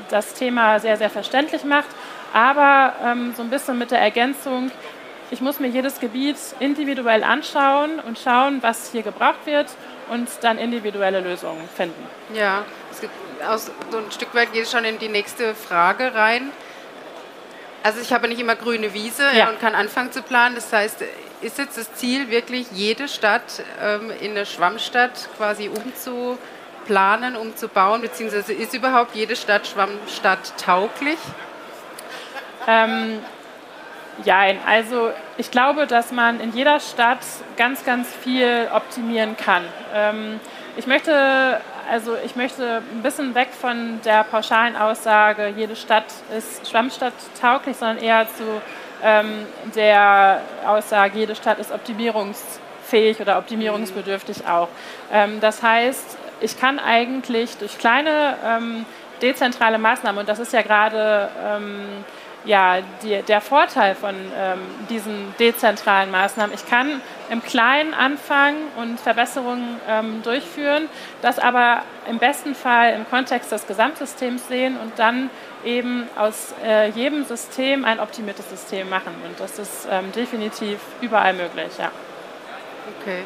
das 0.09 0.33
Thema 0.33 0.79
sehr, 0.79 0.97
sehr 0.97 1.09
verständlich 1.09 1.63
macht. 1.63 1.89
aber 2.33 2.93
so 3.35 3.41
ein 3.41 3.49
bisschen 3.49 3.77
mit 3.77 3.91
der 3.91 3.99
Ergänzung, 3.99 4.71
ich 5.31 5.41
muss 5.41 5.59
mir 5.59 5.67
jedes 5.67 5.99
Gebiet 5.99 6.37
individuell 6.59 7.23
anschauen 7.23 7.99
und 7.99 8.17
schauen, 8.17 8.61
was 8.61 8.91
hier 8.91 9.03
gebraucht 9.03 9.45
wird 9.45 9.67
und 10.09 10.27
dann 10.41 10.57
individuelle 10.57 11.19
Lösungen 11.21 11.67
finden. 11.75 12.03
Ja, 12.33 12.63
es 12.91 13.01
gibt 13.01 13.13
aus, 13.47 13.71
so 13.91 13.97
ein 13.97 14.11
Stück 14.11 14.33
weit 14.35 14.53
geht 14.53 14.63
es 14.63 14.71
schon 14.71 14.85
in 14.85 14.99
die 14.99 15.09
nächste 15.09 15.55
Frage 15.55 16.13
rein. 16.13 16.51
Also 17.83 18.01
ich 18.01 18.11
habe 18.11 18.27
nicht 18.27 18.39
immer 18.39 18.55
grüne 18.55 18.93
Wiese 18.93 19.23
ja. 19.23 19.33
Ja, 19.33 19.49
und 19.49 19.59
kann 19.59 19.75
anfangen 19.75 20.11
zu 20.11 20.21
planen. 20.21 20.55
Das 20.55 20.71
heißt, 20.73 21.03
ist 21.41 21.57
jetzt 21.57 21.77
das 21.77 21.93
Ziel 21.95 22.29
wirklich, 22.29 22.67
jede 22.71 23.07
Stadt 23.07 23.63
ähm, 23.81 24.11
in 24.19 24.31
eine 24.31 24.45
Schwammstadt 24.45 25.29
quasi 25.37 25.69
umzuplanen, 25.69 27.35
umzubauen, 27.37 28.01
beziehungsweise 28.01 28.53
ist 28.53 28.73
überhaupt 28.73 29.15
jede 29.15 29.35
Stadt 29.35 29.65
Schwammstadt 29.67 30.53
tauglich? 30.57 31.19
Ähm, 32.67 33.19
ja, 34.25 34.41
also 34.65 35.11
ich 35.37 35.49
glaube, 35.49 35.87
dass 35.87 36.11
man 36.11 36.41
in 36.41 36.53
jeder 36.53 36.81
Stadt 36.81 37.19
ganz, 37.55 37.85
ganz 37.85 38.09
viel 38.21 38.67
optimieren 38.73 39.37
kann. 39.37 39.63
Ähm, 39.93 40.41
ich 40.75 40.87
möchte 40.87 41.61
also 41.89 42.15
ich 42.23 42.35
möchte 42.35 42.81
ein 42.93 43.01
bisschen 43.01 43.35
weg 43.35 43.49
von 43.59 43.99
der 44.05 44.23
pauschalen 44.23 44.75
Aussage, 44.75 45.53
jede 45.55 45.75
Stadt 45.75 46.05
ist 46.37 46.69
Schwammstadt 46.69 47.13
tauglich, 47.39 47.77
sondern 47.77 47.97
eher 47.97 48.27
zu 48.27 48.43
ähm, 49.03 49.45
der 49.75 50.41
Aussage, 50.65 51.17
jede 51.17 51.35
Stadt 51.35 51.59
ist 51.59 51.71
optimierungsfähig 51.71 53.19
oder 53.19 53.37
optimierungsbedürftig 53.37 54.47
auch. 54.47 54.67
Ähm, 55.11 55.39
das 55.39 55.63
heißt, 55.63 56.17
ich 56.41 56.59
kann 56.59 56.79
eigentlich 56.79 57.57
durch 57.57 57.77
kleine 57.77 58.35
ähm, 58.45 58.85
dezentrale 59.21 59.77
Maßnahmen, 59.77 60.19
und 60.19 60.29
das 60.29 60.39
ist 60.39 60.53
ja 60.53 60.61
gerade 60.61 61.29
ähm, 61.45 62.05
ja, 62.45 62.77
die, 63.03 63.21
der 63.21 63.41
Vorteil 63.41 63.95
von 63.95 64.15
ähm, 64.15 64.59
diesen 64.89 65.33
dezentralen 65.39 66.09
Maßnahmen. 66.11 66.53
Ich 66.53 66.65
kann 66.67 67.01
im 67.29 67.43
Kleinen 67.43 67.93
anfangen 67.93 68.57
und 68.77 68.99
Verbesserungen 68.99 69.79
ähm, 69.87 70.21
durchführen, 70.23 70.89
das 71.21 71.37
aber 71.37 71.83
im 72.09 72.17
besten 72.17 72.55
Fall 72.55 72.93
im 72.93 73.07
Kontext 73.09 73.51
des 73.51 73.67
Gesamtsystems 73.67 74.47
sehen 74.47 74.77
und 74.77 74.97
dann 74.97 75.29
eben 75.63 76.07
aus 76.15 76.53
äh, 76.65 76.89
jedem 76.89 77.25
System 77.25 77.83
ein 77.85 77.99
optimiertes 77.99 78.49
System 78.49 78.89
machen. 78.89 79.13
Und 79.27 79.39
das 79.39 79.59
ist 79.59 79.87
ähm, 79.91 80.11
definitiv 80.13 80.79
überall 81.01 81.33
möglich, 81.33 81.71
ja. 81.77 81.91
Okay. 83.01 83.23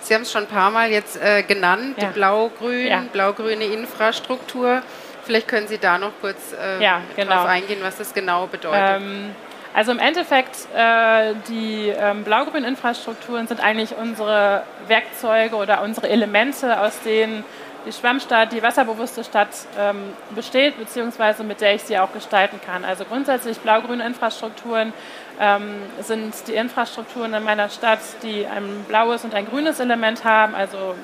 Sie 0.00 0.14
haben 0.14 0.22
es 0.22 0.32
schon 0.32 0.44
ein 0.44 0.48
paar 0.48 0.70
Mal 0.70 0.90
jetzt 0.90 1.20
äh, 1.22 1.42
genannt, 1.42 1.96
ja. 2.00 2.08
blau-grün, 2.08 2.86
ja. 2.86 3.04
blau-grüne 3.12 3.64
Infrastruktur. 3.64 4.82
Vielleicht 5.24 5.48
können 5.48 5.68
Sie 5.68 5.78
da 5.78 5.98
noch 5.98 6.12
kurz 6.20 6.52
äh, 6.52 6.82
ja, 6.82 7.00
genau. 7.16 7.30
darauf 7.30 7.48
eingehen, 7.48 7.78
was 7.82 7.96
das 7.96 8.12
genau 8.12 8.46
bedeutet. 8.46 9.00
Ähm, 9.00 9.30
also 9.74 9.92
im 9.92 9.98
Endeffekt, 9.98 10.68
äh, 10.76 11.34
die 11.48 11.88
ähm, 11.88 12.24
blau-grünen 12.24 12.64
Infrastrukturen 12.64 13.46
sind 13.46 13.60
eigentlich 13.60 13.94
unsere 13.96 14.64
Werkzeuge 14.86 15.56
oder 15.56 15.82
unsere 15.82 16.08
Elemente, 16.08 16.78
aus 16.80 17.00
denen 17.00 17.44
die 17.86 17.92
Schwammstadt, 17.92 18.52
die 18.52 18.62
wasserbewusste 18.62 19.24
Stadt 19.24 19.48
ähm, 19.78 20.12
besteht, 20.34 20.78
beziehungsweise 20.78 21.42
mit 21.42 21.60
der 21.60 21.74
ich 21.74 21.82
sie 21.82 21.98
auch 21.98 22.12
gestalten 22.12 22.60
kann. 22.64 22.84
Also 22.84 23.04
grundsätzlich 23.04 23.58
blau-grüne 23.60 24.06
Infrastrukturen 24.06 24.92
ähm, 25.40 25.74
sind 26.00 26.34
die 26.48 26.54
Infrastrukturen 26.54 27.32
in 27.34 27.42
meiner 27.42 27.68
Stadt, 27.70 28.00
die 28.22 28.46
ein 28.46 28.84
blaues 28.88 29.24
und 29.24 29.34
ein 29.34 29.46
grünes 29.46 29.80
Element 29.80 30.24
haben, 30.24 30.54
also 30.54 30.94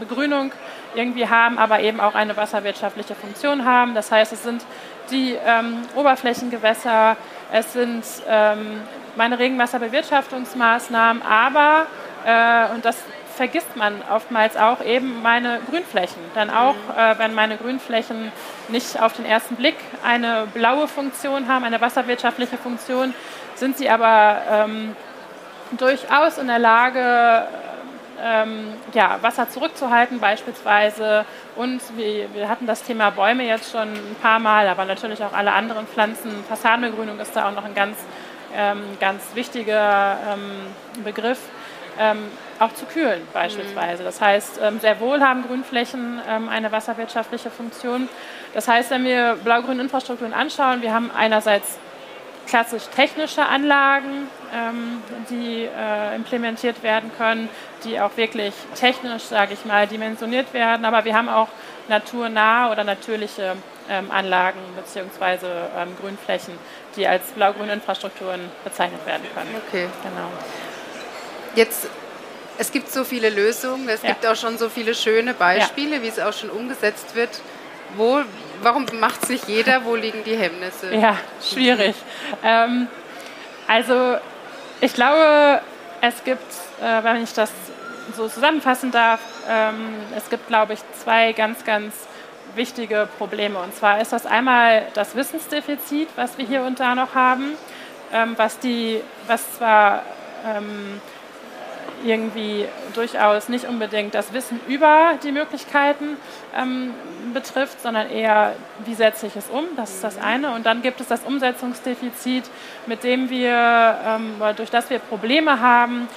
Begrünung 0.00 0.52
irgendwie 0.94 1.28
haben, 1.28 1.58
aber 1.58 1.80
eben 1.80 2.00
auch 2.00 2.14
eine 2.14 2.36
wasserwirtschaftliche 2.36 3.14
Funktion 3.14 3.64
haben. 3.64 3.94
Das 3.94 4.10
heißt, 4.10 4.32
es 4.32 4.42
sind 4.42 4.64
die 5.10 5.36
ähm, 5.44 5.82
Oberflächengewässer, 5.94 7.16
es 7.52 7.72
sind 7.72 8.04
ähm, 8.28 8.82
meine 9.16 9.38
Regenwasserbewirtschaftungsmaßnahmen, 9.38 11.22
aber, 11.22 11.86
äh, 12.24 12.74
und 12.74 12.84
das 12.84 12.96
vergisst 13.38 13.76
man 13.76 14.02
oftmals 14.12 14.56
auch, 14.56 14.84
eben 14.84 15.22
meine 15.22 15.60
Grünflächen. 15.70 16.20
Dann 16.34 16.50
auch, 16.50 16.74
mhm. 16.74 16.98
äh, 16.98 17.18
wenn 17.18 17.34
meine 17.34 17.56
Grünflächen 17.56 18.32
nicht 18.68 19.00
auf 19.00 19.14
den 19.14 19.24
ersten 19.24 19.54
Blick 19.54 19.76
eine 20.04 20.48
blaue 20.52 20.88
Funktion 20.88 21.48
haben, 21.48 21.64
eine 21.64 21.80
wasserwirtschaftliche 21.80 22.58
Funktion, 22.58 23.14
sind 23.54 23.78
sie 23.78 23.88
aber 23.88 24.42
ähm, 24.50 24.96
durchaus 25.72 26.38
in 26.38 26.48
der 26.48 26.58
Lage, 26.58 27.46
ähm, 28.22 28.72
ja, 28.94 29.18
Wasser 29.20 29.48
zurückzuhalten 29.48 30.20
beispielsweise. 30.20 31.24
Und 31.56 31.80
wir, 31.96 32.32
wir, 32.34 32.48
hatten 32.48 32.66
das 32.66 32.82
Thema 32.82 33.10
Bäume 33.10 33.44
jetzt 33.44 33.70
schon 33.72 33.88
ein 33.92 34.16
paar 34.20 34.38
Mal, 34.38 34.68
aber 34.68 34.84
natürlich 34.84 35.22
auch 35.22 35.32
alle 35.32 35.52
anderen 35.52 35.86
Pflanzen. 35.86 36.44
Fassadenbegrünung 36.48 37.18
ist 37.20 37.34
da 37.34 37.48
auch 37.48 37.54
noch 37.54 37.64
ein 37.64 37.74
ganz, 37.74 37.96
ähm, 38.56 38.82
ganz 39.00 39.22
wichtiger 39.34 40.18
ähm, 40.32 41.04
Begriff. 41.04 41.38
Ähm, 42.00 42.18
auch 42.60 42.72
zu 42.74 42.86
kühlen 42.86 43.22
beispielsweise. 43.32 44.04
Das 44.04 44.20
heißt, 44.20 44.60
ähm, 44.62 44.78
sehr 44.80 45.00
wohl 45.00 45.20
haben 45.20 45.44
Grünflächen 45.46 46.20
ähm, 46.28 46.48
eine 46.48 46.70
wasserwirtschaftliche 46.70 47.50
Funktion. 47.50 48.08
Das 48.54 48.68
heißt, 48.68 48.90
wenn 48.90 49.04
wir 49.04 49.36
blau-grüne 49.42 49.82
Infrastrukturen 49.82 50.32
anschauen, 50.32 50.82
wir 50.82 50.92
haben 50.92 51.10
einerseits 51.16 51.78
klassisch 52.46 52.84
technische 52.94 53.44
Anlagen, 53.44 54.26
die 55.28 55.64
äh, 55.64 56.16
implementiert 56.16 56.82
werden 56.82 57.10
können, 57.18 57.50
die 57.84 58.00
auch 58.00 58.16
wirklich 58.16 58.54
technisch, 58.74 59.24
sage 59.24 59.54
ich 59.54 59.64
mal, 59.64 59.86
dimensioniert 59.86 60.52
werden. 60.52 60.84
Aber 60.84 61.04
wir 61.04 61.14
haben 61.14 61.28
auch 61.28 61.48
naturnahe 61.88 62.70
oder 62.70 62.84
natürliche 62.84 63.56
ähm, 63.88 64.10
Anlagen 64.10 64.60
bzw. 64.76 65.46
Ähm, 65.76 65.96
Grünflächen, 66.00 66.54
die 66.96 67.06
als 67.06 67.24
blau-grüne 67.32 67.72
Infrastrukturen 67.72 68.40
bezeichnet 68.64 69.04
werden 69.06 69.26
können. 69.34 69.54
Okay. 69.68 69.86
Genau. 70.02 70.28
Jetzt 71.54 71.88
es 72.58 72.72
gibt 72.72 72.90
so 72.90 73.04
viele 73.04 73.30
Lösungen, 73.30 73.88
es 73.88 74.02
ja. 74.02 74.08
gibt 74.08 74.26
auch 74.26 74.34
schon 74.34 74.58
so 74.58 74.68
viele 74.68 74.94
schöne 74.94 75.32
Beispiele, 75.32 75.96
ja. 75.96 76.02
wie 76.02 76.08
es 76.08 76.18
auch 76.18 76.32
schon 76.32 76.50
umgesetzt 76.50 77.14
wird. 77.14 77.40
Wo, 77.96 78.20
warum 78.62 78.84
macht 78.98 79.22
es 79.22 79.28
nicht 79.28 79.48
jeder? 79.48 79.84
Wo 79.84 79.94
liegen 79.94 80.24
die 80.24 80.36
Hemmnisse? 80.36 80.94
Ja, 80.94 81.16
schwierig. 81.40 81.94
ähm, 82.44 82.88
also 83.68 84.16
ich 84.80 84.92
glaube, 84.92 85.60
es 86.00 86.24
gibt, 86.24 86.52
äh, 86.80 87.02
wenn 87.02 87.22
ich 87.22 87.32
das 87.32 87.52
so 88.16 88.28
zusammenfassen 88.28 88.90
darf, 88.90 89.20
ähm, 89.48 89.96
es 90.16 90.28
gibt, 90.30 90.46
glaube 90.46 90.74
ich, 90.74 90.80
zwei 91.02 91.32
ganz, 91.32 91.64
ganz 91.64 91.94
wichtige 92.54 93.08
Probleme. 93.18 93.58
Und 93.58 93.74
zwar 93.74 94.00
ist 94.00 94.12
das 94.12 94.26
einmal 94.26 94.86
das 94.94 95.14
Wissensdefizit, 95.14 96.08
was 96.16 96.38
wir 96.38 96.46
hier 96.46 96.62
und 96.62 96.80
da 96.80 96.94
noch 96.94 97.14
haben, 97.14 97.52
ähm, 98.12 98.34
was, 98.36 98.58
die, 98.58 99.00
was 99.26 99.56
zwar 99.56 100.02
ähm, 100.46 101.00
irgendwie 102.04 102.66
durchaus 102.94 103.48
nicht 103.48 103.66
unbedingt 103.66 104.14
das 104.14 104.32
Wissen 104.32 104.60
über 104.68 105.18
die 105.22 105.32
Möglichkeiten 105.32 106.16
ähm, 106.56 106.94
betrifft, 107.32 107.80
sondern 107.80 108.10
eher, 108.10 108.54
wie 108.84 108.94
setze 108.94 109.26
ich 109.26 109.36
es 109.36 109.48
um? 109.48 109.64
Das 109.76 109.90
ist 109.90 110.04
das 110.04 110.18
eine. 110.18 110.52
Und 110.52 110.66
dann 110.66 110.82
gibt 110.82 111.00
es 111.00 111.08
das 111.08 111.24
Umsetzungsdefizit, 111.24 112.44
mit 112.86 113.04
dem 113.04 113.30
wir, 113.30 113.98
ähm, 114.06 114.34
durch 114.56 114.70
das 114.70 114.90
wir 114.90 114.98
Probleme 114.98 115.60
haben, 115.60 116.08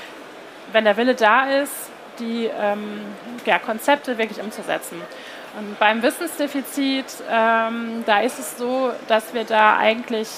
wenn 0.71 0.85
der 0.85 0.97
Wille 0.97 1.15
da 1.15 1.49
ist, 1.49 1.89
die 2.19 2.49
ähm, 2.59 3.01
ja, 3.45 3.59
Konzepte 3.59 4.17
wirklich 4.17 4.41
umzusetzen. 4.41 5.01
Und 5.59 5.77
beim 5.79 6.01
Wissensdefizit, 6.01 7.05
ähm, 7.29 8.03
da 8.05 8.21
ist 8.21 8.39
es 8.39 8.57
so, 8.57 8.91
dass 9.07 9.33
wir 9.33 9.43
da 9.43 9.77
eigentlich 9.77 10.29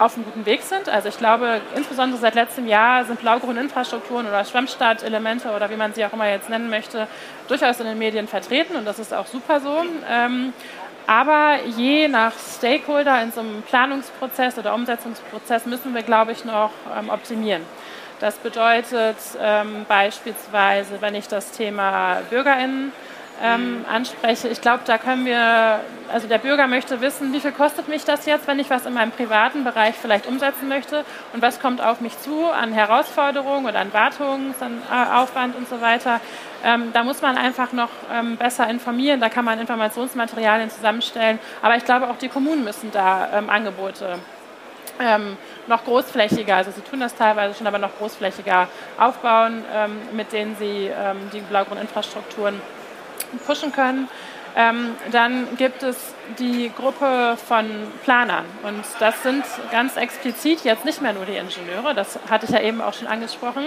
auf 0.00 0.16
einem 0.16 0.24
guten 0.24 0.46
Weg 0.46 0.62
sind. 0.62 0.88
Also 0.88 1.10
ich 1.10 1.18
glaube, 1.18 1.60
insbesondere 1.76 2.18
seit 2.18 2.34
letztem 2.34 2.66
Jahr 2.66 3.04
sind 3.04 3.20
blau-grüne 3.20 3.60
Infrastrukturen 3.60 4.26
oder 4.26 4.44
Schwammstart-Elemente 4.44 5.50
oder 5.50 5.68
wie 5.68 5.76
man 5.76 5.92
sie 5.92 6.04
auch 6.06 6.12
immer 6.14 6.28
jetzt 6.28 6.48
nennen 6.48 6.70
möchte, 6.70 7.06
durchaus 7.48 7.78
in 7.80 7.86
den 7.86 7.98
Medien 7.98 8.26
vertreten 8.26 8.76
und 8.76 8.86
das 8.86 8.98
ist 8.98 9.12
auch 9.12 9.26
super 9.26 9.60
so. 9.60 9.84
Ähm, 10.10 10.54
aber 11.06 11.58
je 11.76 12.08
nach 12.08 12.32
Stakeholder 12.38 13.22
in 13.22 13.30
so 13.30 13.40
einem 13.40 13.62
Planungsprozess 13.62 14.56
oder 14.56 14.74
Umsetzungsprozess 14.74 15.66
müssen 15.66 15.94
wir, 15.94 16.02
glaube 16.02 16.32
ich, 16.32 16.46
noch 16.46 16.70
ähm, 16.98 17.10
optimieren. 17.10 17.62
Das 18.20 18.36
bedeutet 18.36 19.16
ähm, 19.38 19.84
beispielsweise, 19.86 21.00
wenn 21.00 21.14
ich 21.14 21.28
das 21.28 21.52
Thema 21.52 22.22
BürgerInnen 22.30 22.92
ähm, 23.42 23.84
anspreche. 23.90 24.48
Ich 24.48 24.60
glaube, 24.60 24.80
da 24.84 24.98
können 24.98 25.24
wir, 25.24 25.80
also 26.12 26.28
der 26.28 26.38
Bürger 26.38 26.66
möchte 26.66 27.00
wissen, 27.00 27.32
wie 27.32 27.40
viel 27.40 27.52
kostet 27.52 27.88
mich 27.88 28.04
das 28.04 28.26
jetzt, 28.26 28.46
wenn 28.46 28.58
ich 28.58 28.70
was 28.70 28.86
in 28.86 28.92
meinem 28.92 29.12
privaten 29.12 29.64
Bereich 29.64 29.94
vielleicht 29.94 30.26
umsetzen 30.26 30.68
möchte 30.68 31.04
und 31.32 31.42
was 31.42 31.60
kommt 31.60 31.80
auf 31.80 32.00
mich 32.00 32.18
zu 32.18 32.46
an 32.50 32.72
Herausforderungen 32.72 33.66
oder 33.66 33.80
an 33.80 33.92
Wartungsaufwand 33.92 35.56
und 35.56 35.68
so 35.68 35.80
weiter. 35.80 36.20
Ähm, 36.62 36.92
da 36.92 37.04
muss 37.04 37.22
man 37.22 37.38
einfach 37.38 37.72
noch 37.72 37.88
ähm, 38.12 38.36
besser 38.36 38.68
informieren, 38.68 39.20
da 39.20 39.30
kann 39.30 39.46
man 39.46 39.58
Informationsmaterialien 39.58 40.68
zusammenstellen, 40.68 41.38
aber 41.62 41.76
ich 41.76 41.84
glaube 41.86 42.08
auch 42.10 42.16
die 42.16 42.28
Kommunen 42.28 42.64
müssen 42.64 42.90
da 42.92 43.30
ähm, 43.32 43.48
Angebote 43.48 44.18
ähm, 45.00 45.38
noch 45.66 45.84
großflächiger, 45.84 46.56
also 46.56 46.70
sie 46.70 46.82
tun 46.82 47.00
das 47.00 47.14
teilweise 47.14 47.54
schon, 47.54 47.66
aber 47.66 47.78
noch 47.78 47.96
großflächiger 47.96 48.68
aufbauen, 48.98 49.64
ähm, 49.74 49.96
mit 50.12 50.32
denen 50.32 50.54
sie 50.56 50.90
ähm, 50.94 51.30
die 51.32 51.40
blau-grünen 51.40 51.80
Infrastrukturen 51.80 52.60
pushen 53.46 53.72
können. 53.72 54.08
Ähm, 54.56 54.96
dann 55.12 55.56
gibt 55.56 55.82
es 55.82 56.14
die 56.38 56.72
Gruppe 56.76 57.36
von 57.46 57.66
Planern. 58.04 58.44
Und 58.62 58.84
das 58.98 59.22
sind 59.22 59.44
ganz 59.70 59.96
explizit 59.96 60.64
jetzt 60.64 60.84
nicht 60.84 61.00
mehr 61.00 61.12
nur 61.12 61.24
die 61.24 61.36
Ingenieure, 61.36 61.94
das 61.94 62.18
hatte 62.28 62.46
ich 62.46 62.52
ja 62.52 62.60
eben 62.60 62.80
auch 62.80 62.94
schon 62.94 63.06
angesprochen. 63.06 63.66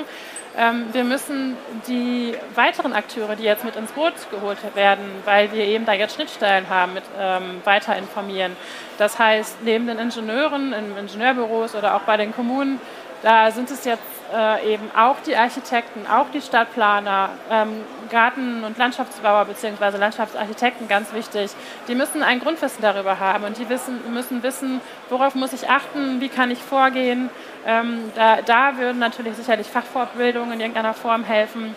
Ähm, 0.55 0.85
wir 0.91 1.03
müssen 1.03 1.57
die 1.87 2.35
weiteren 2.53 2.93
Akteure, 2.93 3.35
die 3.35 3.43
jetzt 3.43 3.63
mit 3.63 3.75
ins 3.75 3.91
Boot 3.91 4.13
geholt 4.29 4.59
werden, 4.75 5.03
weil 5.25 5.51
wir 5.51 5.65
eben 5.65 5.85
da 5.85 5.93
jetzt 5.93 6.15
Schnittstellen 6.15 6.69
haben, 6.69 6.93
mit 6.93 7.03
ähm, 7.19 7.61
weiter 7.63 7.97
informieren. 7.97 8.55
Das 8.97 9.17
heißt, 9.17 9.63
neben 9.63 9.87
den 9.87 9.97
Ingenieuren 9.97 10.73
in 10.73 10.97
Ingenieurbüros 10.97 11.73
oder 11.75 11.95
auch 11.95 12.01
bei 12.01 12.17
den 12.17 12.35
Kommunen, 12.35 12.79
da 13.23 13.49
sind 13.49 13.71
es 13.71 13.85
jetzt 13.85 14.03
äh, 14.33 14.73
eben 14.73 14.91
auch 14.95 15.17
die 15.25 15.35
Architekten, 15.35 16.05
auch 16.07 16.27
die 16.33 16.41
Stadtplaner, 16.41 17.29
ähm, 17.51 17.81
Garten- 18.09 18.63
und 18.63 18.77
Landschaftsbauer 18.77 19.45
bzw. 19.45 19.97
Landschaftsarchitekten, 19.97 20.87
ganz 20.87 21.13
wichtig. 21.13 21.51
Die 21.87 21.95
müssen 21.95 22.23
ein 22.23 22.39
Grundwissen 22.39 22.81
darüber 22.81 23.19
haben 23.19 23.43
und 23.43 23.57
die 23.57 23.67
wissen, 23.69 23.99
müssen 24.13 24.43
wissen, 24.43 24.81
worauf 25.09 25.35
muss 25.35 25.53
ich 25.53 25.69
achten, 25.69 26.21
wie 26.21 26.29
kann 26.29 26.51
ich 26.51 26.59
vorgehen. 26.59 27.29
Ähm, 27.65 28.11
da, 28.15 28.41
da 28.41 28.77
würden 28.77 28.99
natürlich 28.99 29.35
sicherlich 29.35 29.67
Fachfortbildungen 29.67 30.53
in 30.53 30.59
irgendeiner 30.59 30.93
Form 30.93 31.23
helfen. 31.23 31.75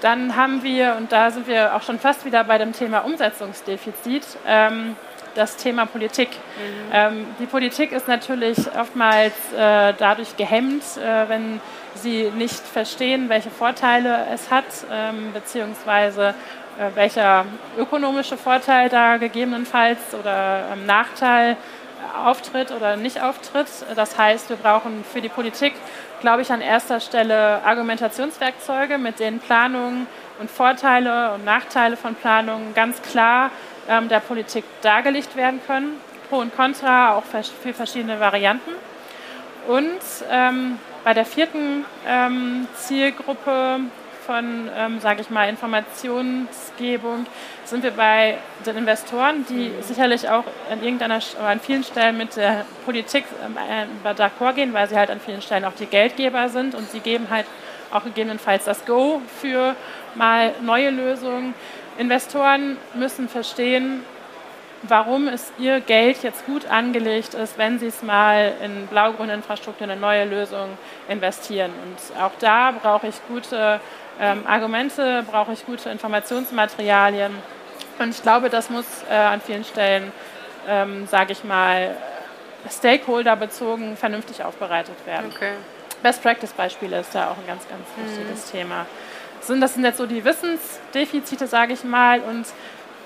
Dann 0.00 0.36
haben 0.36 0.62
wir, 0.62 0.96
und 0.96 1.10
da 1.10 1.30
sind 1.30 1.48
wir 1.48 1.74
auch 1.74 1.82
schon 1.82 1.98
fast 1.98 2.24
wieder 2.24 2.44
bei 2.44 2.58
dem 2.58 2.72
Thema 2.72 3.00
Umsetzungsdefizit, 3.00 4.24
ähm, 4.46 4.96
das 5.34 5.56
Thema 5.56 5.86
Politik. 5.86 6.28
Mhm. 6.30 6.90
Ähm, 6.92 7.26
die 7.38 7.46
Politik 7.46 7.92
ist 7.92 8.08
natürlich 8.08 8.58
oftmals 8.78 9.34
äh, 9.52 9.94
dadurch 9.96 10.36
gehemmt, 10.36 10.82
äh, 10.96 11.28
wenn 11.28 11.60
sie 11.98 12.30
nicht 12.30 12.60
verstehen, 12.60 13.28
welche 13.28 13.50
Vorteile 13.50 14.26
es 14.32 14.50
hat, 14.50 14.64
ähm, 14.90 15.32
beziehungsweise 15.32 16.34
äh, 16.78 16.94
welcher 16.94 17.44
ökonomische 17.76 18.36
Vorteil 18.36 18.88
da 18.88 19.16
gegebenenfalls 19.16 19.98
oder 20.18 20.68
ähm, 20.72 20.86
Nachteil 20.86 21.56
auftritt 22.24 22.70
oder 22.70 22.96
nicht 22.96 23.20
auftritt. 23.20 23.66
Das 23.96 24.16
heißt, 24.16 24.48
wir 24.48 24.56
brauchen 24.56 25.04
für 25.04 25.20
die 25.20 25.28
Politik, 25.28 25.74
glaube 26.20 26.42
ich, 26.42 26.50
an 26.50 26.60
erster 26.60 27.00
Stelle 27.00 27.60
Argumentationswerkzeuge, 27.64 28.98
mit 28.98 29.18
denen 29.18 29.40
Planungen 29.40 30.06
und 30.38 30.50
Vorteile 30.50 31.32
und 31.34 31.44
Nachteile 31.44 31.96
von 31.96 32.14
Planungen 32.14 32.74
ganz 32.74 33.02
klar 33.02 33.50
ähm, 33.88 34.08
der 34.08 34.20
Politik 34.20 34.64
dargelegt 34.82 35.36
werden 35.36 35.60
können. 35.66 36.00
Pro 36.28 36.38
und 36.38 36.54
Contra 36.54 37.14
auch 37.14 37.24
für 37.24 37.72
verschiedene 37.72 38.20
Varianten. 38.20 38.70
Und 39.66 40.00
ähm, 40.30 40.78
bei 41.08 41.14
der 41.14 41.24
vierten 41.24 41.86
ähm, 42.06 42.68
Zielgruppe 42.74 43.80
von, 44.26 44.68
ähm, 44.76 45.00
sage 45.00 45.22
ich 45.22 45.30
mal, 45.30 45.48
Informationsgebung 45.48 47.24
sind 47.64 47.82
wir 47.82 47.92
bei 47.92 48.36
den 48.66 48.76
Investoren, 48.76 49.46
die 49.48 49.70
mhm. 49.70 49.80
sicherlich 49.80 50.28
auch 50.28 50.44
an 50.70 50.82
irgendeiner 50.82 51.18
oder 51.38 51.48
an 51.48 51.60
vielen 51.60 51.82
Stellen 51.82 52.18
mit 52.18 52.36
der 52.36 52.66
Politik 52.84 53.24
äh, 53.24 54.08
d'accord 54.10 54.52
gehen, 54.52 54.74
weil 54.74 54.86
sie 54.86 54.98
halt 54.98 55.08
an 55.08 55.18
vielen 55.18 55.40
Stellen 55.40 55.64
auch 55.64 55.72
die 55.72 55.86
Geldgeber 55.86 56.50
sind 56.50 56.74
und 56.74 56.90
sie 56.90 57.00
geben 57.00 57.28
halt 57.30 57.46
auch 57.90 58.04
gegebenenfalls 58.04 58.66
das 58.66 58.84
Go 58.84 59.22
für 59.40 59.76
mal 60.14 60.52
neue 60.60 60.90
Lösungen. 60.90 61.54
Investoren 61.96 62.76
müssen 62.92 63.30
verstehen, 63.30 64.02
warum 64.82 65.28
es 65.28 65.52
ihr 65.58 65.80
Geld 65.80 66.22
jetzt 66.22 66.46
gut 66.46 66.66
angelegt 66.66 67.34
ist, 67.34 67.58
wenn 67.58 67.78
sie 67.78 67.86
es 67.86 68.02
mal 68.02 68.52
in 68.62 68.86
Blaugrüninfrastruktur, 68.86 69.88
eine 69.88 70.00
neue 70.00 70.24
Lösung 70.24 70.78
investieren. 71.08 71.72
Und 71.84 72.20
auch 72.20 72.32
da 72.38 72.70
brauche 72.70 73.08
ich 73.08 73.16
gute 73.28 73.80
ähm, 74.20 74.46
Argumente, 74.46 75.24
brauche 75.30 75.52
ich 75.52 75.66
gute 75.66 75.90
Informationsmaterialien. 75.90 77.32
Und 77.98 78.10
ich 78.10 78.22
glaube, 78.22 78.50
das 78.50 78.70
muss 78.70 78.86
äh, 79.10 79.14
an 79.14 79.40
vielen 79.40 79.64
Stellen, 79.64 80.12
ähm, 80.68 81.06
sage 81.06 81.32
ich 81.32 81.44
mal, 81.44 81.96
stakeholderbezogen 82.70 83.96
vernünftig 83.96 84.44
aufbereitet 84.44 84.96
werden. 85.06 85.32
Okay. 85.34 85.52
Best 86.02 86.22
Practice 86.22 86.52
Beispiele 86.52 87.00
ist 87.00 87.14
da 87.14 87.30
auch 87.30 87.36
ein 87.36 87.46
ganz, 87.46 87.66
ganz 87.68 87.84
wichtiges 87.96 88.46
mhm. 88.46 88.58
Thema 88.58 88.86
sind, 89.48 89.60
das 89.60 89.74
sind 89.74 89.84
jetzt 89.84 89.98
so 89.98 90.06
die 90.06 90.24
Wissensdefizite, 90.24 91.48
sage 91.48 91.72
ich 91.72 91.82
mal. 91.82 92.20
Und 92.20 92.46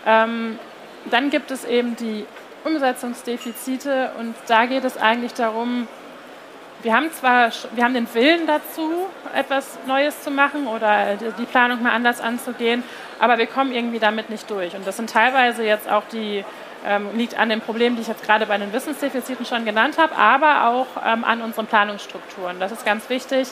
ähm, 0.07 0.59
dann 1.11 1.31
gibt 1.31 1.51
es 1.51 1.65
eben 1.65 1.97
die 1.97 2.27
Umsetzungsdefizite 2.65 4.13
und 4.19 4.35
da 4.47 4.67
geht 4.67 4.85
es 4.85 4.97
eigentlich 4.97 5.35
darum, 5.35 5.89
wir 6.83 6.95
haben 6.95 7.13
zwar 7.13 7.51
wir 7.75 7.85
haben 7.85 7.95
den 7.95 8.13
Willen 8.15 8.47
dazu, 8.47 9.07
etwas 9.35 9.79
Neues 9.87 10.23
zu 10.23 10.31
machen 10.31 10.67
oder 10.67 11.17
die 11.17 11.45
Planung 11.45 11.83
mal 11.83 11.93
anders 11.93 12.21
anzugehen, 12.21 12.83
aber 13.21 13.39
wir 13.39 13.47
kommen 13.47 13.73
irgendwie 13.73 13.99
damit 13.99 14.31
nicht 14.31 14.51
durch. 14.51 14.75
Und 14.75 14.87
das 14.87 14.97
sind 14.97 15.11
teilweise 15.11 15.63
jetzt 15.65 15.89
auch 15.89 16.03
die, 16.13 16.45
ähm, 16.85 17.09
liegt 17.15 17.39
an 17.39 17.49
den 17.49 17.61
Problemen, 17.61 17.95
die 17.95 18.03
ich 18.03 18.09
jetzt 18.09 18.25
gerade 18.25 18.47
bei 18.47 18.59
den 18.59 18.73
Wissensdefiziten 18.73 19.47
schon 19.47 19.65
genannt 19.65 19.97
habe, 19.99 20.17
aber 20.17 20.67
auch 20.69 20.87
ähm, 21.07 21.25
an 21.25 21.41
unseren 21.41 21.67
Planungsstrukturen. 21.67 22.59
Das 22.59 22.73
ist 22.73 22.85
ganz 22.85 23.09
wichtig. 23.09 23.49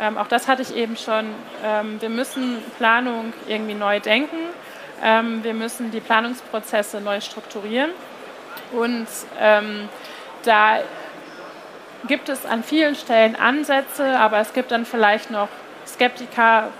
Ähm, 0.00 0.18
auch 0.18 0.26
das 0.26 0.48
hatte 0.48 0.62
ich 0.62 0.74
eben 0.74 0.96
schon. 0.96 1.26
Ähm, 1.64 2.00
wir 2.00 2.08
müssen 2.08 2.58
Planung 2.78 3.32
irgendwie 3.46 3.74
neu 3.74 4.00
denken. 4.00 4.36
Ähm, 5.02 5.42
wir 5.42 5.54
müssen 5.54 5.90
die 5.90 6.00
Planungsprozesse 6.00 7.00
neu 7.00 7.20
strukturieren. 7.20 7.90
Und 8.72 9.06
ähm, 9.40 9.88
da 10.44 10.78
gibt 12.06 12.28
es 12.28 12.46
an 12.46 12.62
vielen 12.62 12.94
Stellen 12.94 13.36
Ansätze, 13.36 14.18
aber 14.18 14.38
es 14.38 14.52
gibt 14.52 14.70
dann 14.70 14.86
vielleicht 14.86 15.30
noch 15.30 15.48
Skeptiker. 15.86 16.70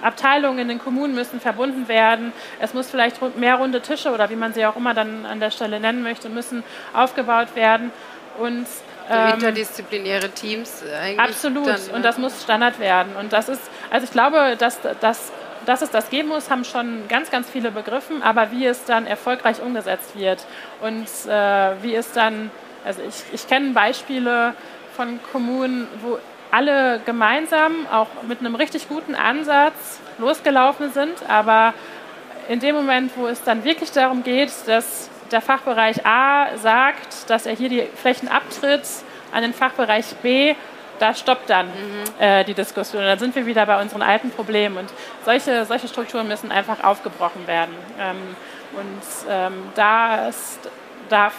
Abteilungen 0.00 0.58
in 0.58 0.68
den 0.68 0.78
Kommunen 0.80 1.14
müssen 1.14 1.38
verbunden 1.38 1.86
werden. 1.86 2.32
Es 2.58 2.74
muss 2.74 2.90
vielleicht 2.90 3.20
mehr 3.36 3.56
runde 3.56 3.80
Tische 3.80 4.10
oder 4.10 4.30
wie 4.30 4.36
man 4.36 4.52
sie 4.52 4.66
auch 4.66 4.74
immer 4.74 4.94
dann 4.94 5.26
an 5.26 5.38
der 5.38 5.50
Stelle 5.50 5.78
nennen 5.78 6.02
möchte, 6.02 6.28
müssen 6.28 6.64
aufgebaut 6.92 7.54
werden. 7.54 7.92
Und 8.38 8.66
ähm, 9.10 9.34
interdisziplinäre 9.34 10.30
Teams 10.30 10.82
eigentlich. 11.00 11.20
Absolut. 11.20 11.66
Dann, 11.66 11.80
und 11.94 12.04
das 12.04 12.18
muss 12.18 12.42
Standard 12.42 12.78
werden. 12.80 13.14
Und 13.16 13.32
das 13.32 13.48
ist, 13.48 13.62
also 13.90 14.04
ich 14.04 14.10
glaube, 14.10 14.56
dass, 14.58 14.80
dass, 15.00 15.30
dass 15.66 15.82
es 15.82 15.90
das 15.90 16.10
geben 16.10 16.28
muss, 16.28 16.50
haben 16.50 16.64
schon 16.64 17.08
ganz, 17.08 17.30
ganz 17.30 17.48
viele 17.48 17.70
begriffen. 17.70 18.22
Aber 18.22 18.50
wie 18.50 18.66
es 18.66 18.84
dann 18.84 19.06
erfolgreich 19.06 19.60
umgesetzt 19.62 20.16
wird 20.16 20.46
und 20.80 21.06
äh, 21.28 21.82
wie 21.82 21.94
es 21.94 22.12
dann, 22.12 22.50
also 22.84 23.02
ich, 23.02 23.22
ich 23.32 23.48
kenne 23.48 23.72
Beispiele 23.72 24.54
von 24.96 25.20
Kommunen, 25.32 25.88
wo 26.02 26.18
alle 26.50 27.00
gemeinsam 27.06 27.86
auch 27.90 28.08
mit 28.28 28.40
einem 28.40 28.54
richtig 28.54 28.88
guten 28.88 29.14
Ansatz 29.14 30.00
losgelaufen 30.18 30.92
sind, 30.92 31.14
aber 31.28 31.72
in 32.48 32.60
dem 32.60 32.74
Moment, 32.74 33.12
wo 33.16 33.26
es 33.26 33.42
dann 33.42 33.64
wirklich 33.64 33.92
darum 33.92 34.22
geht, 34.22 34.50
dass 34.66 35.08
der 35.30 35.40
Fachbereich 35.40 36.04
A 36.04 36.56
sagt, 36.58 37.30
dass 37.30 37.46
er 37.46 37.54
hier 37.54 37.70
die 37.70 37.88
Flächen 37.94 38.28
abtritt 38.28 38.82
an 39.32 39.42
den 39.42 39.54
Fachbereich 39.54 40.04
B, 40.22 40.54
da 41.02 41.14
stoppt 41.14 41.50
dann 41.50 41.66
mhm. 41.66 42.20
äh, 42.20 42.44
die 42.44 42.54
Diskussion. 42.54 43.02
dann 43.02 43.18
sind 43.18 43.34
wir 43.34 43.44
wieder 43.44 43.66
bei 43.66 43.80
unseren 43.80 44.02
alten 44.02 44.30
Problemen. 44.30 44.76
Und 44.78 44.90
solche, 45.24 45.64
solche 45.64 45.88
Strukturen 45.88 46.28
müssen 46.28 46.52
einfach 46.52 46.84
aufgebrochen 46.84 47.46
werden. 47.48 47.74
Ähm, 48.00 48.36
und 48.74 49.02
ähm, 49.28 49.54
da 49.74 50.28
ist, 50.28 50.60
darf, 51.08 51.34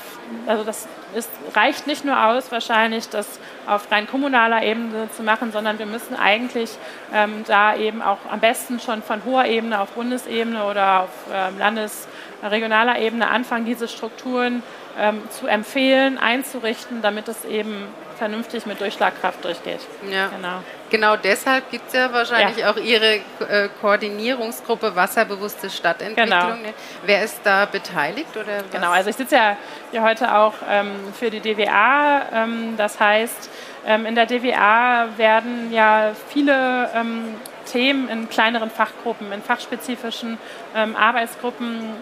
also 0.45 0.63
das 0.65 0.88
ist, 1.15 1.30
reicht 1.56 1.88
nicht 1.88 2.04
nur 2.04 2.26
aus, 2.26 2.52
wahrscheinlich 2.52 3.08
das 3.08 3.39
auf 3.65 3.89
rein 3.89 4.06
kommunaler 4.06 4.63
Ebene 4.63 5.10
zu 5.15 5.23
machen, 5.23 5.52
sondern 5.54 5.80
wir 5.80 5.86
müssen 5.86 6.15
eigentlich 6.15 6.71
ähm, 7.13 7.45
da 7.47 7.76
eben 7.76 8.02
auch 8.02 8.19
am 8.30 8.41
besten 8.41 8.82
schon 8.82 9.02
von 9.02 9.23
hoher 9.23 9.45
Ebene 9.45 9.80
auf 9.80 9.91
Bundesebene 9.91 10.65
oder 10.65 11.04
auf 11.04 11.10
ähm, 11.34 11.58
Landes- 11.58 12.08
regionaler 12.51 12.99
Ebene 12.99 13.29
anfangen, 13.29 13.65
diese 13.65 13.88
Strukturen 13.88 14.63
ähm, 14.99 15.21
zu 15.29 15.47
empfehlen, 15.47 16.17
einzurichten, 16.17 17.01
damit 17.01 17.27
es 17.27 17.45
eben 17.45 17.88
vernünftig 18.17 18.65
mit 18.65 18.79
Durchschlagkraft 18.79 19.43
durchgeht. 19.43 19.79
Ja. 20.10 20.27
Genau. 20.27 20.63
genau 20.89 21.15
deshalb 21.15 21.69
gibt 21.71 21.88
es 21.88 21.93
ja 21.93 22.13
wahrscheinlich 22.13 22.58
ja. 22.58 22.71
auch 22.71 22.77
Ihre 22.77 23.15
äh, 23.15 23.69
Koordinierungsgruppe 23.82 24.95
Wasserbewusste 24.95 25.69
Stadtentwicklung. 25.69 26.29
Genau. 26.29 26.56
Ne? 26.56 26.73
Wer 27.06 27.23
ist 27.23 27.41
da 27.43 27.65
beteiligt? 27.65 28.36
Oder 28.36 28.60
was? 28.60 28.71
Genau, 28.71 28.91
also 28.91 29.10
ich 29.10 29.15
sitze 29.15 29.36
ja 29.36 29.58
hier 29.91 30.03
heute 30.03 30.36
auch 30.36 30.53
ähm, 30.69 30.91
für 31.17 31.29
die 31.29 31.39
DWA. 31.39 32.21
Ähm, 32.32 32.75
das 32.77 32.99
heißt, 32.99 33.49
ähm, 33.86 34.06
in 34.06 34.15
der 34.15 34.25
DWA 34.25 35.10
werden 35.17 35.73
ja 35.73 36.12
viele 36.29 36.89
ähm, 36.95 37.36
Themen 37.65 38.10
in 38.10 38.29
kleineren 38.29 38.69
Fachgruppen, 38.69 39.32
in 39.32 39.41
fachspezifischen 39.41 40.38
ähm, 40.75 40.95
Arbeitsgruppen 40.95 41.95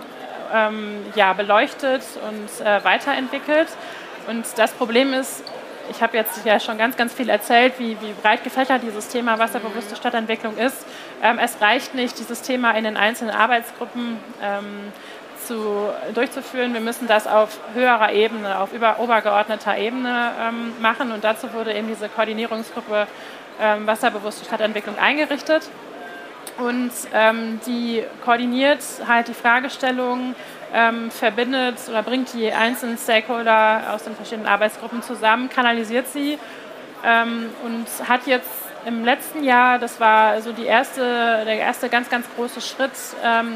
ähm, 0.54 1.06
ja, 1.16 1.34
beleuchtet 1.34 2.02
und 2.28 2.66
äh, 2.66 2.84
weiterentwickelt. 2.84 3.68
Und 4.28 4.46
das 4.58 4.72
Problem 4.72 5.14
ist, 5.14 5.44
ich 5.90 6.02
habe 6.02 6.16
jetzt 6.18 6.46
ja 6.46 6.60
schon 6.60 6.78
ganz, 6.78 6.96
ganz 6.96 7.14
viel 7.14 7.30
erzählt, 7.30 7.74
wie, 7.78 7.98
wie 8.02 8.14
breit 8.22 8.44
gefächert 8.44 8.84
dieses 8.84 9.08
Thema 9.08 9.40
wasserbewusste 9.40 9.96
Stadtentwicklung 9.96 10.58
ist. 10.58 10.86
Ähm, 11.22 11.40
es 11.40 11.60
reicht 11.62 11.96
nicht, 11.96 12.18
dieses 12.20 12.42
Thema 12.42 12.72
in 12.72 12.84
den 12.84 12.98
einzelnen 12.98 13.36
Arbeitsgruppen 13.36 14.18
ähm, 14.42 14.94
zu, 15.46 15.90
durchzuführen. 16.14 16.74
Wir 16.74 16.82
müssen 16.82 17.08
das 17.08 17.28
auf 17.28 17.60
höherer 17.74 18.14
Ebene, 18.14 18.60
auf 18.60 18.74
über, 18.74 19.00
obergeordneter 19.00 19.78
Ebene 19.78 20.32
ähm, 20.40 20.74
machen. 20.82 21.12
Und 21.12 21.24
dazu 21.24 21.52
wurde 21.54 21.74
eben 21.74 21.88
diese 21.88 22.10
Koordinierungsgruppe 22.10 23.08
ähm, 23.60 23.88
wasserbewusste 23.88 24.46
Stadtentwicklung 24.46 24.98
eingerichtet 24.98 25.70
und 26.58 26.92
ähm, 27.14 27.60
die 27.66 28.04
koordiniert 28.24 28.84
halt 29.08 29.28
die 29.28 29.34
Fragestellungen 29.34 30.36
ähm, 30.74 31.12
verbindet 31.12 31.78
oder 31.90 32.04
bringt 32.04 32.34
die 32.34 32.52
einzelnen 32.52 32.98
Stakeholder 32.98 33.94
aus 33.94 34.04
den 34.04 34.16
verschiedenen 34.16 34.48
Arbeitsgruppen 34.48 35.02
zusammen, 35.02 35.50
kanalisiert 35.50 36.08
sie 36.08 36.38
ähm, 37.06 37.50
und 37.64 37.88
hat 38.08 38.28
jetzt 38.28 38.50
im 38.86 39.06
letzten 39.06 39.44
Jahr, 39.44 39.78
das 39.78 40.00
war 40.00 40.42
so 40.42 40.52
die 40.52 40.66
erste, 40.66 41.02
der 41.46 41.60
erste 41.60 41.88
ganz, 41.88 42.10
ganz 42.10 42.26
große 42.36 42.62
Schritt, 42.62 42.92
ähm, 43.24 43.54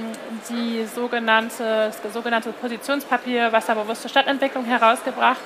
die 0.49 0.85
sogenannte, 0.85 1.91
das 2.03 2.13
sogenannte 2.13 2.51
Positionspapier 2.51 3.51
Wasserbewusste 3.51 4.07
Stadtentwicklung 4.07 4.65
herausgebracht. 4.65 5.41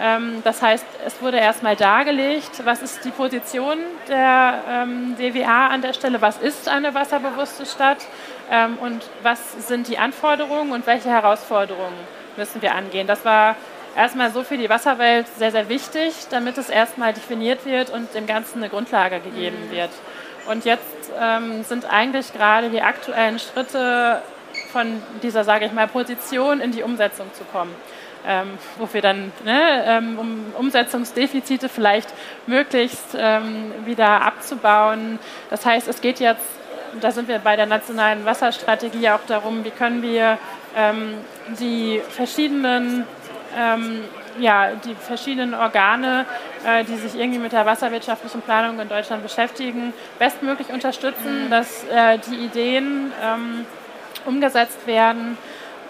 Ähm, 0.00 0.42
das 0.44 0.62
heißt, 0.62 0.86
es 1.06 1.20
wurde 1.20 1.38
erstmal 1.38 1.76
dargelegt, 1.76 2.64
was 2.64 2.82
ist 2.82 3.04
die 3.04 3.10
Position 3.10 3.78
der 4.08 4.62
ähm, 4.68 5.16
DWA 5.18 5.68
an 5.68 5.82
der 5.82 5.92
Stelle, 5.92 6.20
was 6.20 6.38
ist 6.38 6.68
eine 6.68 6.94
wasserbewusste 6.94 7.66
Stadt 7.66 7.98
ähm, 8.50 8.78
und 8.80 9.04
was 9.22 9.68
sind 9.68 9.88
die 9.88 9.98
Anforderungen 9.98 10.72
und 10.72 10.86
welche 10.86 11.10
Herausforderungen 11.10 11.94
müssen 12.36 12.62
wir 12.62 12.74
angehen. 12.74 13.06
Das 13.06 13.24
war 13.24 13.56
erstmal 13.94 14.30
so 14.30 14.42
für 14.42 14.56
die 14.56 14.70
Wasserwelt 14.70 15.26
sehr, 15.36 15.50
sehr 15.50 15.68
wichtig, 15.68 16.14
damit 16.30 16.56
es 16.56 16.70
erstmal 16.70 17.12
definiert 17.12 17.66
wird 17.66 17.90
und 17.90 18.14
dem 18.14 18.26
Ganzen 18.26 18.58
eine 18.58 18.70
Grundlage 18.70 19.20
gegeben 19.20 19.68
mhm. 19.68 19.70
wird. 19.70 19.90
Und 20.48 20.64
jetzt 20.64 20.82
sind 21.68 21.84
eigentlich 21.84 22.32
gerade 22.32 22.68
die 22.68 22.80
aktuellen 22.80 23.38
Schritte 23.38 24.22
von 24.72 25.02
dieser, 25.22 25.44
sage 25.44 25.66
ich 25.66 25.72
mal, 25.72 25.86
Position 25.86 26.60
in 26.60 26.72
die 26.72 26.82
Umsetzung 26.82 27.32
zu 27.34 27.44
kommen. 27.44 27.72
Ähm, 28.24 28.50
wo 28.78 28.88
wir 28.92 29.02
dann 29.02 29.32
ne, 29.44 29.84
ähm, 29.84 30.16
um 30.16 30.44
Umsetzungsdefizite 30.56 31.68
vielleicht 31.68 32.08
möglichst 32.46 33.16
ähm, 33.18 33.72
wieder 33.84 34.22
abzubauen. 34.22 35.18
Das 35.50 35.66
heißt, 35.66 35.88
es 35.88 36.00
geht 36.00 36.20
jetzt, 36.20 36.44
da 37.00 37.10
sind 37.10 37.26
wir 37.26 37.40
bei 37.40 37.56
der 37.56 37.66
nationalen 37.66 38.24
Wasserstrategie 38.24 39.10
auch 39.10 39.26
darum, 39.26 39.64
wie 39.64 39.70
können 39.70 40.02
wir 40.02 40.38
ähm, 40.76 41.14
die 41.58 42.00
verschiedenen 42.10 43.06
ähm, 43.58 44.04
ja, 44.38 44.70
die 44.84 44.94
verschiedenen 44.94 45.54
Organe, 45.54 46.24
äh, 46.64 46.84
die 46.84 46.96
sich 46.96 47.18
irgendwie 47.18 47.38
mit 47.38 47.52
der 47.52 47.66
wasserwirtschaftlichen 47.66 48.40
Planung 48.42 48.80
in 48.80 48.88
Deutschland 48.88 49.22
beschäftigen, 49.22 49.92
bestmöglich 50.18 50.68
unterstützen, 50.70 51.46
mhm. 51.46 51.50
dass 51.50 51.84
äh, 51.84 52.18
die 52.18 52.36
Ideen 52.36 53.12
ähm, 53.22 53.66
umgesetzt 54.24 54.86
werden. 54.86 55.36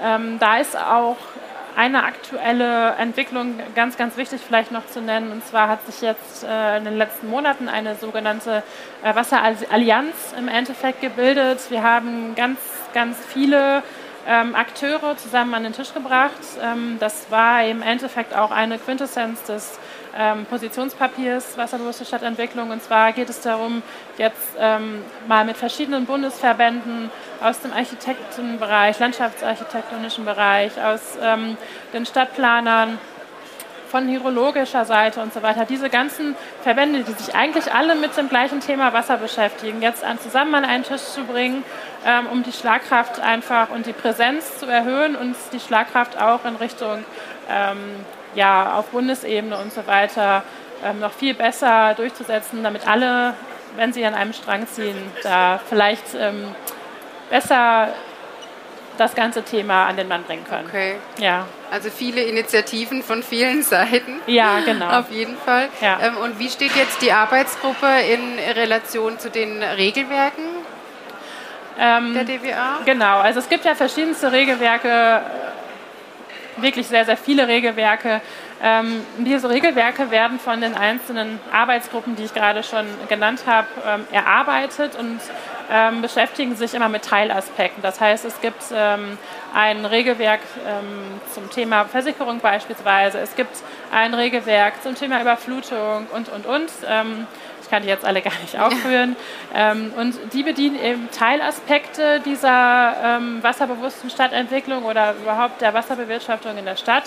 Ähm, 0.03 0.39
da 0.41 0.59
ist 0.59 0.77
auch 0.77 1.17
eine 1.77 2.05
aktuelle 2.05 2.93
Entwicklung 2.93 3.59
ganz, 3.75 3.97
ganz 3.97 4.17
wichtig 4.17 4.41
vielleicht 4.47 4.73
noch 4.73 4.87
zu 4.87 5.01
nennen. 5.01 5.33
Und 5.33 5.45
zwar 5.47 5.69
hat 5.69 5.85
sich 5.87 6.01
jetzt 6.01 6.45
äh, 6.45 6.79
in 6.79 6.85
den 6.85 6.97
letzten 6.97 7.29
Monaten 7.29 7.69
eine 7.69 7.95
sogenannte 7.97 8.63
äh, 9.03 9.15
Wasserallianz 9.15 10.35
im 10.39 10.49
Endeffekt 10.49 11.01
gebildet. 11.01 11.71
Wir 11.71 11.83
haben 11.83 12.35
ganz, 12.35 12.59
ganz 12.95 13.19
viele 13.27 13.83
ähm, 14.27 14.55
Akteure 14.55 15.17
zusammen 15.17 15.55
an 15.55 15.65
den 15.65 15.73
Tisch 15.73 15.93
gebracht. 15.95 16.33
Ähm, 16.63 16.97
das 17.01 17.31
war 17.31 17.65
im 17.65 17.83
Endeffekt 17.83 18.35
auch 18.35 18.51
eine 18.51 18.79
Quintessenz 18.79 19.43
des 19.45 19.79
ähm, 20.19 20.45
Positionspapiers 20.47 21.57
Wasserbewusste 21.57 22.05
Stadtentwicklung. 22.05 22.71
Und 22.71 22.83
zwar 22.83 23.13
geht 23.13 23.29
es 23.31 23.41
darum, 23.41 23.83
jetzt 24.19 24.57
ähm, 24.59 25.03
mal 25.27 25.45
mit 25.45 25.57
verschiedenen 25.57 26.07
Bundesverbänden 26.07 27.11
aus 27.43 27.61
dem 27.61 27.73
Architektenbereich, 27.73 28.99
landschaftsarchitektonischen 28.99 30.25
Bereich, 30.25 30.73
aus 30.83 31.19
ähm, 31.21 31.57
den 31.93 32.07
Stadtplanern, 32.07 32.99
von 33.93 34.09
hydrologischer 34.09 34.87
Seite 34.87 35.21
und 35.21 35.35
so 35.35 35.43
weiter, 35.43 35.67
diese 35.67 35.91
ganzen 35.91 36.35
Verbände, 36.63 37.05
die 37.05 37.13
sich 37.13 37.35
eigentlich 37.35 37.75
alle 37.75 37.95
mit 37.95 38.17
dem 38.17 38.31
gleichen 38.31 38.61
Thema 38.61 38.95
Wasser 38.95 39.19
beschäftigen, 39.19 39.83
jetzt 39.83 40.03
an, 40.03 40.19
zusammen 40.19 40.55
an 40.55 40.65
einen 40.65 40.83
Tisch 40.83 41.03
zu 41.03 41.25
bringen, 41.25 41.63
ähm, 42.07 42.27
um 42.33 42.43
die 42.43 42.53
Schlagkraft 42.53 43.21
einfach 43.21 43.69
und 43.69 43.85
die 43.85 43.93
Präsenz 43.93 44.59
zu 44.59 44.65
erhöhen 44.65 45.15
und 45.15 45.37
die 45.53 45.61
Schlagkraft 45.61 46.19
auch 46.19 46.47
in 46.47 46.57
Richtung 46.57 47.05
ähm, 47.51 47.79
ja, 48.35 48.79
auf 48.79 48.87
Bundesebene 48.87 49.57
und 49.57 49.73
so 49.73 49.87
weiter 49.87 50.43
ähm, 50.85 51.01
noch 51.01 51.13
viel 51.13 51.35
besser 51.35 51.95
durchzusetzen, 51.95 52.63
damit 52.63 52.87
alle, 52.87 53.35
wenn 53.77 53.93
sie 53.93 54.05
an 54.05 54.15
einem 54.15 54.33
Strang 54.33 54.67
ziehen, 54.67 54.97
da 55.23 55.61
vielleicht 55.69 56.15
ähm, 56.15 56.55
besser 57.31 57.89
das 58.99 59.15
ganze 59.15 59.43
Thema 59.43 59.87
an 59.87 59.97
den 59.97 60.09
Mann 60.09 60.23
bringen 60.25 60.45
können. 60.49 60.67
Okay. 60.69 60.97
Ja. 61.19 61.47
Also 61.71 61.89
viele 61.91 62.23
Initiativen 62.23 63.03
von 63.03 63.23
vielen 63.23 63.63
Seiten. 63.63 64.21
Ja, 64.27 64.61
genau. 64.61 64.99
Auf 64.99 65.11
jeden 65.11 65.37
Fall. 65.39 65.69
Ja. 65.81 65.99
Ähm, 66.03 66.17
und 66.19 66.39
wie 66.39 66.51
steht 66.51 66.77
jetzt 66.77 67.01
die 67.03 67.13
Arbeitsgruppe 67.13 67.87
in 68.11 68.39
Relation 68.55 69.19
zu 69.19 69.31
den 69.31 69.63
Regelwerken 69.63 70.45
ähm, 71.79 72.15
der 72.15 72.25
DWA? 72.25 72.81
Genau, 72.85 73.21
also 73.21 73.41
es 73.41 73.49
gibt 73.49 73.65
ja 73.65 73.75
verschiedenste 73.75 74.31
Regelwerke, 74.31 75.23
wirklich 76.57 76.87
sehr, 76.87 77.05
sehr 77.05 77.17
viele 77.17 77.49
Regelwerke. 77.49 78.21
Ähm, 78.63 79.05
diese 79.19 79.49
Regelwerke 79.49 80.11
werden 80.11 80.39
von 80.39 80.61
den 80.61 80.75
einzelnen 80.75 81.41
Arbeitsgruppen, 81.53 82.15
die 82.17 82.25
ich 82.25 82.35
gerade 82.35 82.63
schon 82.63 82.87
genannt 83.09 83.43
habe, 83.47 83.67
ähm, 83.87 84.07
erarbeitet 84.13 84.95
und 84.97 85.21
ähm, 85.71 86.03
beschäftigen 86.03 86.55
sich 86.55 86.75
immer 86.75 86.89
mit 86.89 87.05
Teilaspekten. 87.05 87.83
Das 87.83 88.01
heißt, 88.01 88.25
es 88.25 88.41
gibt 88.41 88.63
ähm, 88.75 89.19
ein 89.55 89.85
Regelwerk 89.85 90.41
ähm, 90.67 91.21
zum 91.33 91.51
Thema 91.51 91.85
Versicherung 91.87 92.41
beispielsweise, 92.41 93.19
es 93.19 93.35
gibt 93.35 93.57
ein 93.91 94.15
Regelwerk 94.15 94.83
zum 94.83 94.95
Thema 94.95 95.21
Überflutung 95.21 96.07
und, 96.13 96.29
und, 96.29 96.47
und. 96.47 96.71
Ähm, 97.73 97.79
ich 97.79 97.79
kann 97.79 97.83
die 97.83 97.89
jetzt 97.89 98.05
alle 98.05 98.23
gar 98.23 98.39
nicht 98.43 98.59
aufführen. 98.59 99.17
Ähm, 99.55 99.93
und 99.97 100.15
die 100.33 100.43
bedienen 100.43 100.83
eben 100.83 101.11
Teilaspekte 101.11 102.21
dieser 102.21 102.95
ähm, 103.03 103.43
wasserbewussten 103.43 104.11
Stadtentwicklung 104.11 104.85
oder 104.85 105.15
überhaupt 105.21 105.61
der 105.61 105.75
Wasserbewirtschaftung 105.75 106.57
in 106.57 106.65
der 106.65 106.77
Stadt. 106.77 107.05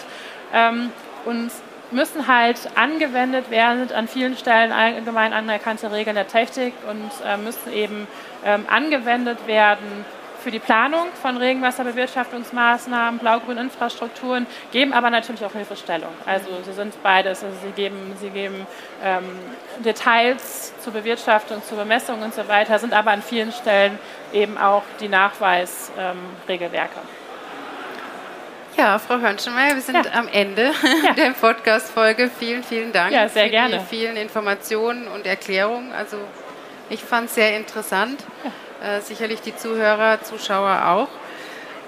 und 1.25 1.51
müssen 1.91 2.27
halt 2.27 2.57
angewendet 2.75 3.51
werden, 3.51 3.91
an 3.91 4.07
vielen 4.07 4.35
Stellen 4.37 4.71
allgemein 4.71 5.33
anerkannte 5.33 5.91
Regeln 5.91 6.15
der 6.15 6.27
Technik 6.27 6.73
und 6.89 7.11
äh, 7.25 7.37
müssen 7.37 7.71
eben 7.71 8.07
ähm, 8.43 8.65
angewendet 8.67 9.47
werden 9.47 10.05
für 10.45 10.51
die 10.51 10.59
Planung 10.59 11.07
von 11.19 11.37
Regenwasserbewirtschaftungsmaßnahmen, 11.37 13.19
blau-grünen 13.19 13.65
Infrastrukturen, 13.65 14.45
geben 14.71 14.93
aber 14.93 15.09
natürlich 15.09 15.43
auch 15.43 15.53
Hilfestellung. 15.53 16.11
Also 16.23 16.49
sie 16.63 16.73
sind 16.73 17.01
beides. 17.01 17.43
Also 17.43 17.57
sie 17.63 17.71
geben, 17.71 18.13
sie 18.21 18.29
geben 18.29 18.67
ähm, 19.03 19.23
Details 19.79 20.71
zur 20.83 20.93
Bewirtschaftung, 20.93 21.63
zur 21.63 21.79
Bemessung 21.79 22.21
und 22.21 22.35
so 22.35 22.47
weiter, 22.47 22.77
sind 22.77 22.93
aber 22.93 23.09
an 23.09 23.23
vielen 23.23 23.51
Stellen 23.51 23.97
eben 24.33 24.55
auch 24.59 24.83
die 24.99 25.07
Nachweisregelwerke. 25.07 26.99
Ähm, 26.99 27.09
ja, 28.77 28.99
Frau 28.99 29.17
Hörnschenmeier, 29.17 29.73
wir 29.73 29.81
sind 29.81 30.05
ja. 30.05 30.11
am 30.13 30.27
Ende 30.27 30.73
ja. 31.05 31.13
der 31.17 31.31
Podcast-Folge. 31.31 32.29
Vielen, 32.37 32.63
vielen 32.63 32.91
Dank 32.93 33.11
ja, 33.11 33.27
sehr 33.27 33.45
für 33.45 33.49
gerne. 33.49 33.79
die 33.79 33.85
vielen 33.85 34.15
Informationen 34.15 35.07
und 35.07 35.25
Erklärungen. 35.25 35.91
Also 35.91 36.17
ich 36.91 37.03
fand 37.03 37.29
es 37.29 37.33
sehr 37.33 37.57
interessant. 37.57 38.23
Äh, 38.85 39.01
sicherlich 39.01 39.41
die 39.41 39.55
Zuhörer, 39.55 40.21
Zuschauer 40.21 40.85
auch. 40.85 41.07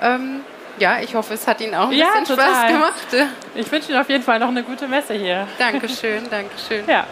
Ähm, 0.02 0.42
ja, 0.80 1.00
ich 1.00 1.14
hoffe, 1.14 1.36
es 1.36 1.46
hat 1.46 1.62
Ihnen 1.62 1.76
auch 1.76 1.90
ein 1.90 1.98
bisschen 1.98 2.26
total. 2.26 2.50
Spaß 2.50 2.72
gemacht. 2.72 3.30
Ich 3.56 3.72
wünsche 3.72 3.92
Ihnen 3.92 4.02
auf 4.02 4.10
jeden 4.10 4.24
Fall 4.24 4.40
noch 4.40 4.48
eine 4.48 4.64
gute 4.64 4.88
Messe 4.88 5.14
hier. 5.14 5.48
Dankeschön, 5.60 6.28
Dankeschön. 6.30 6.88
Ja. 6.88 7.06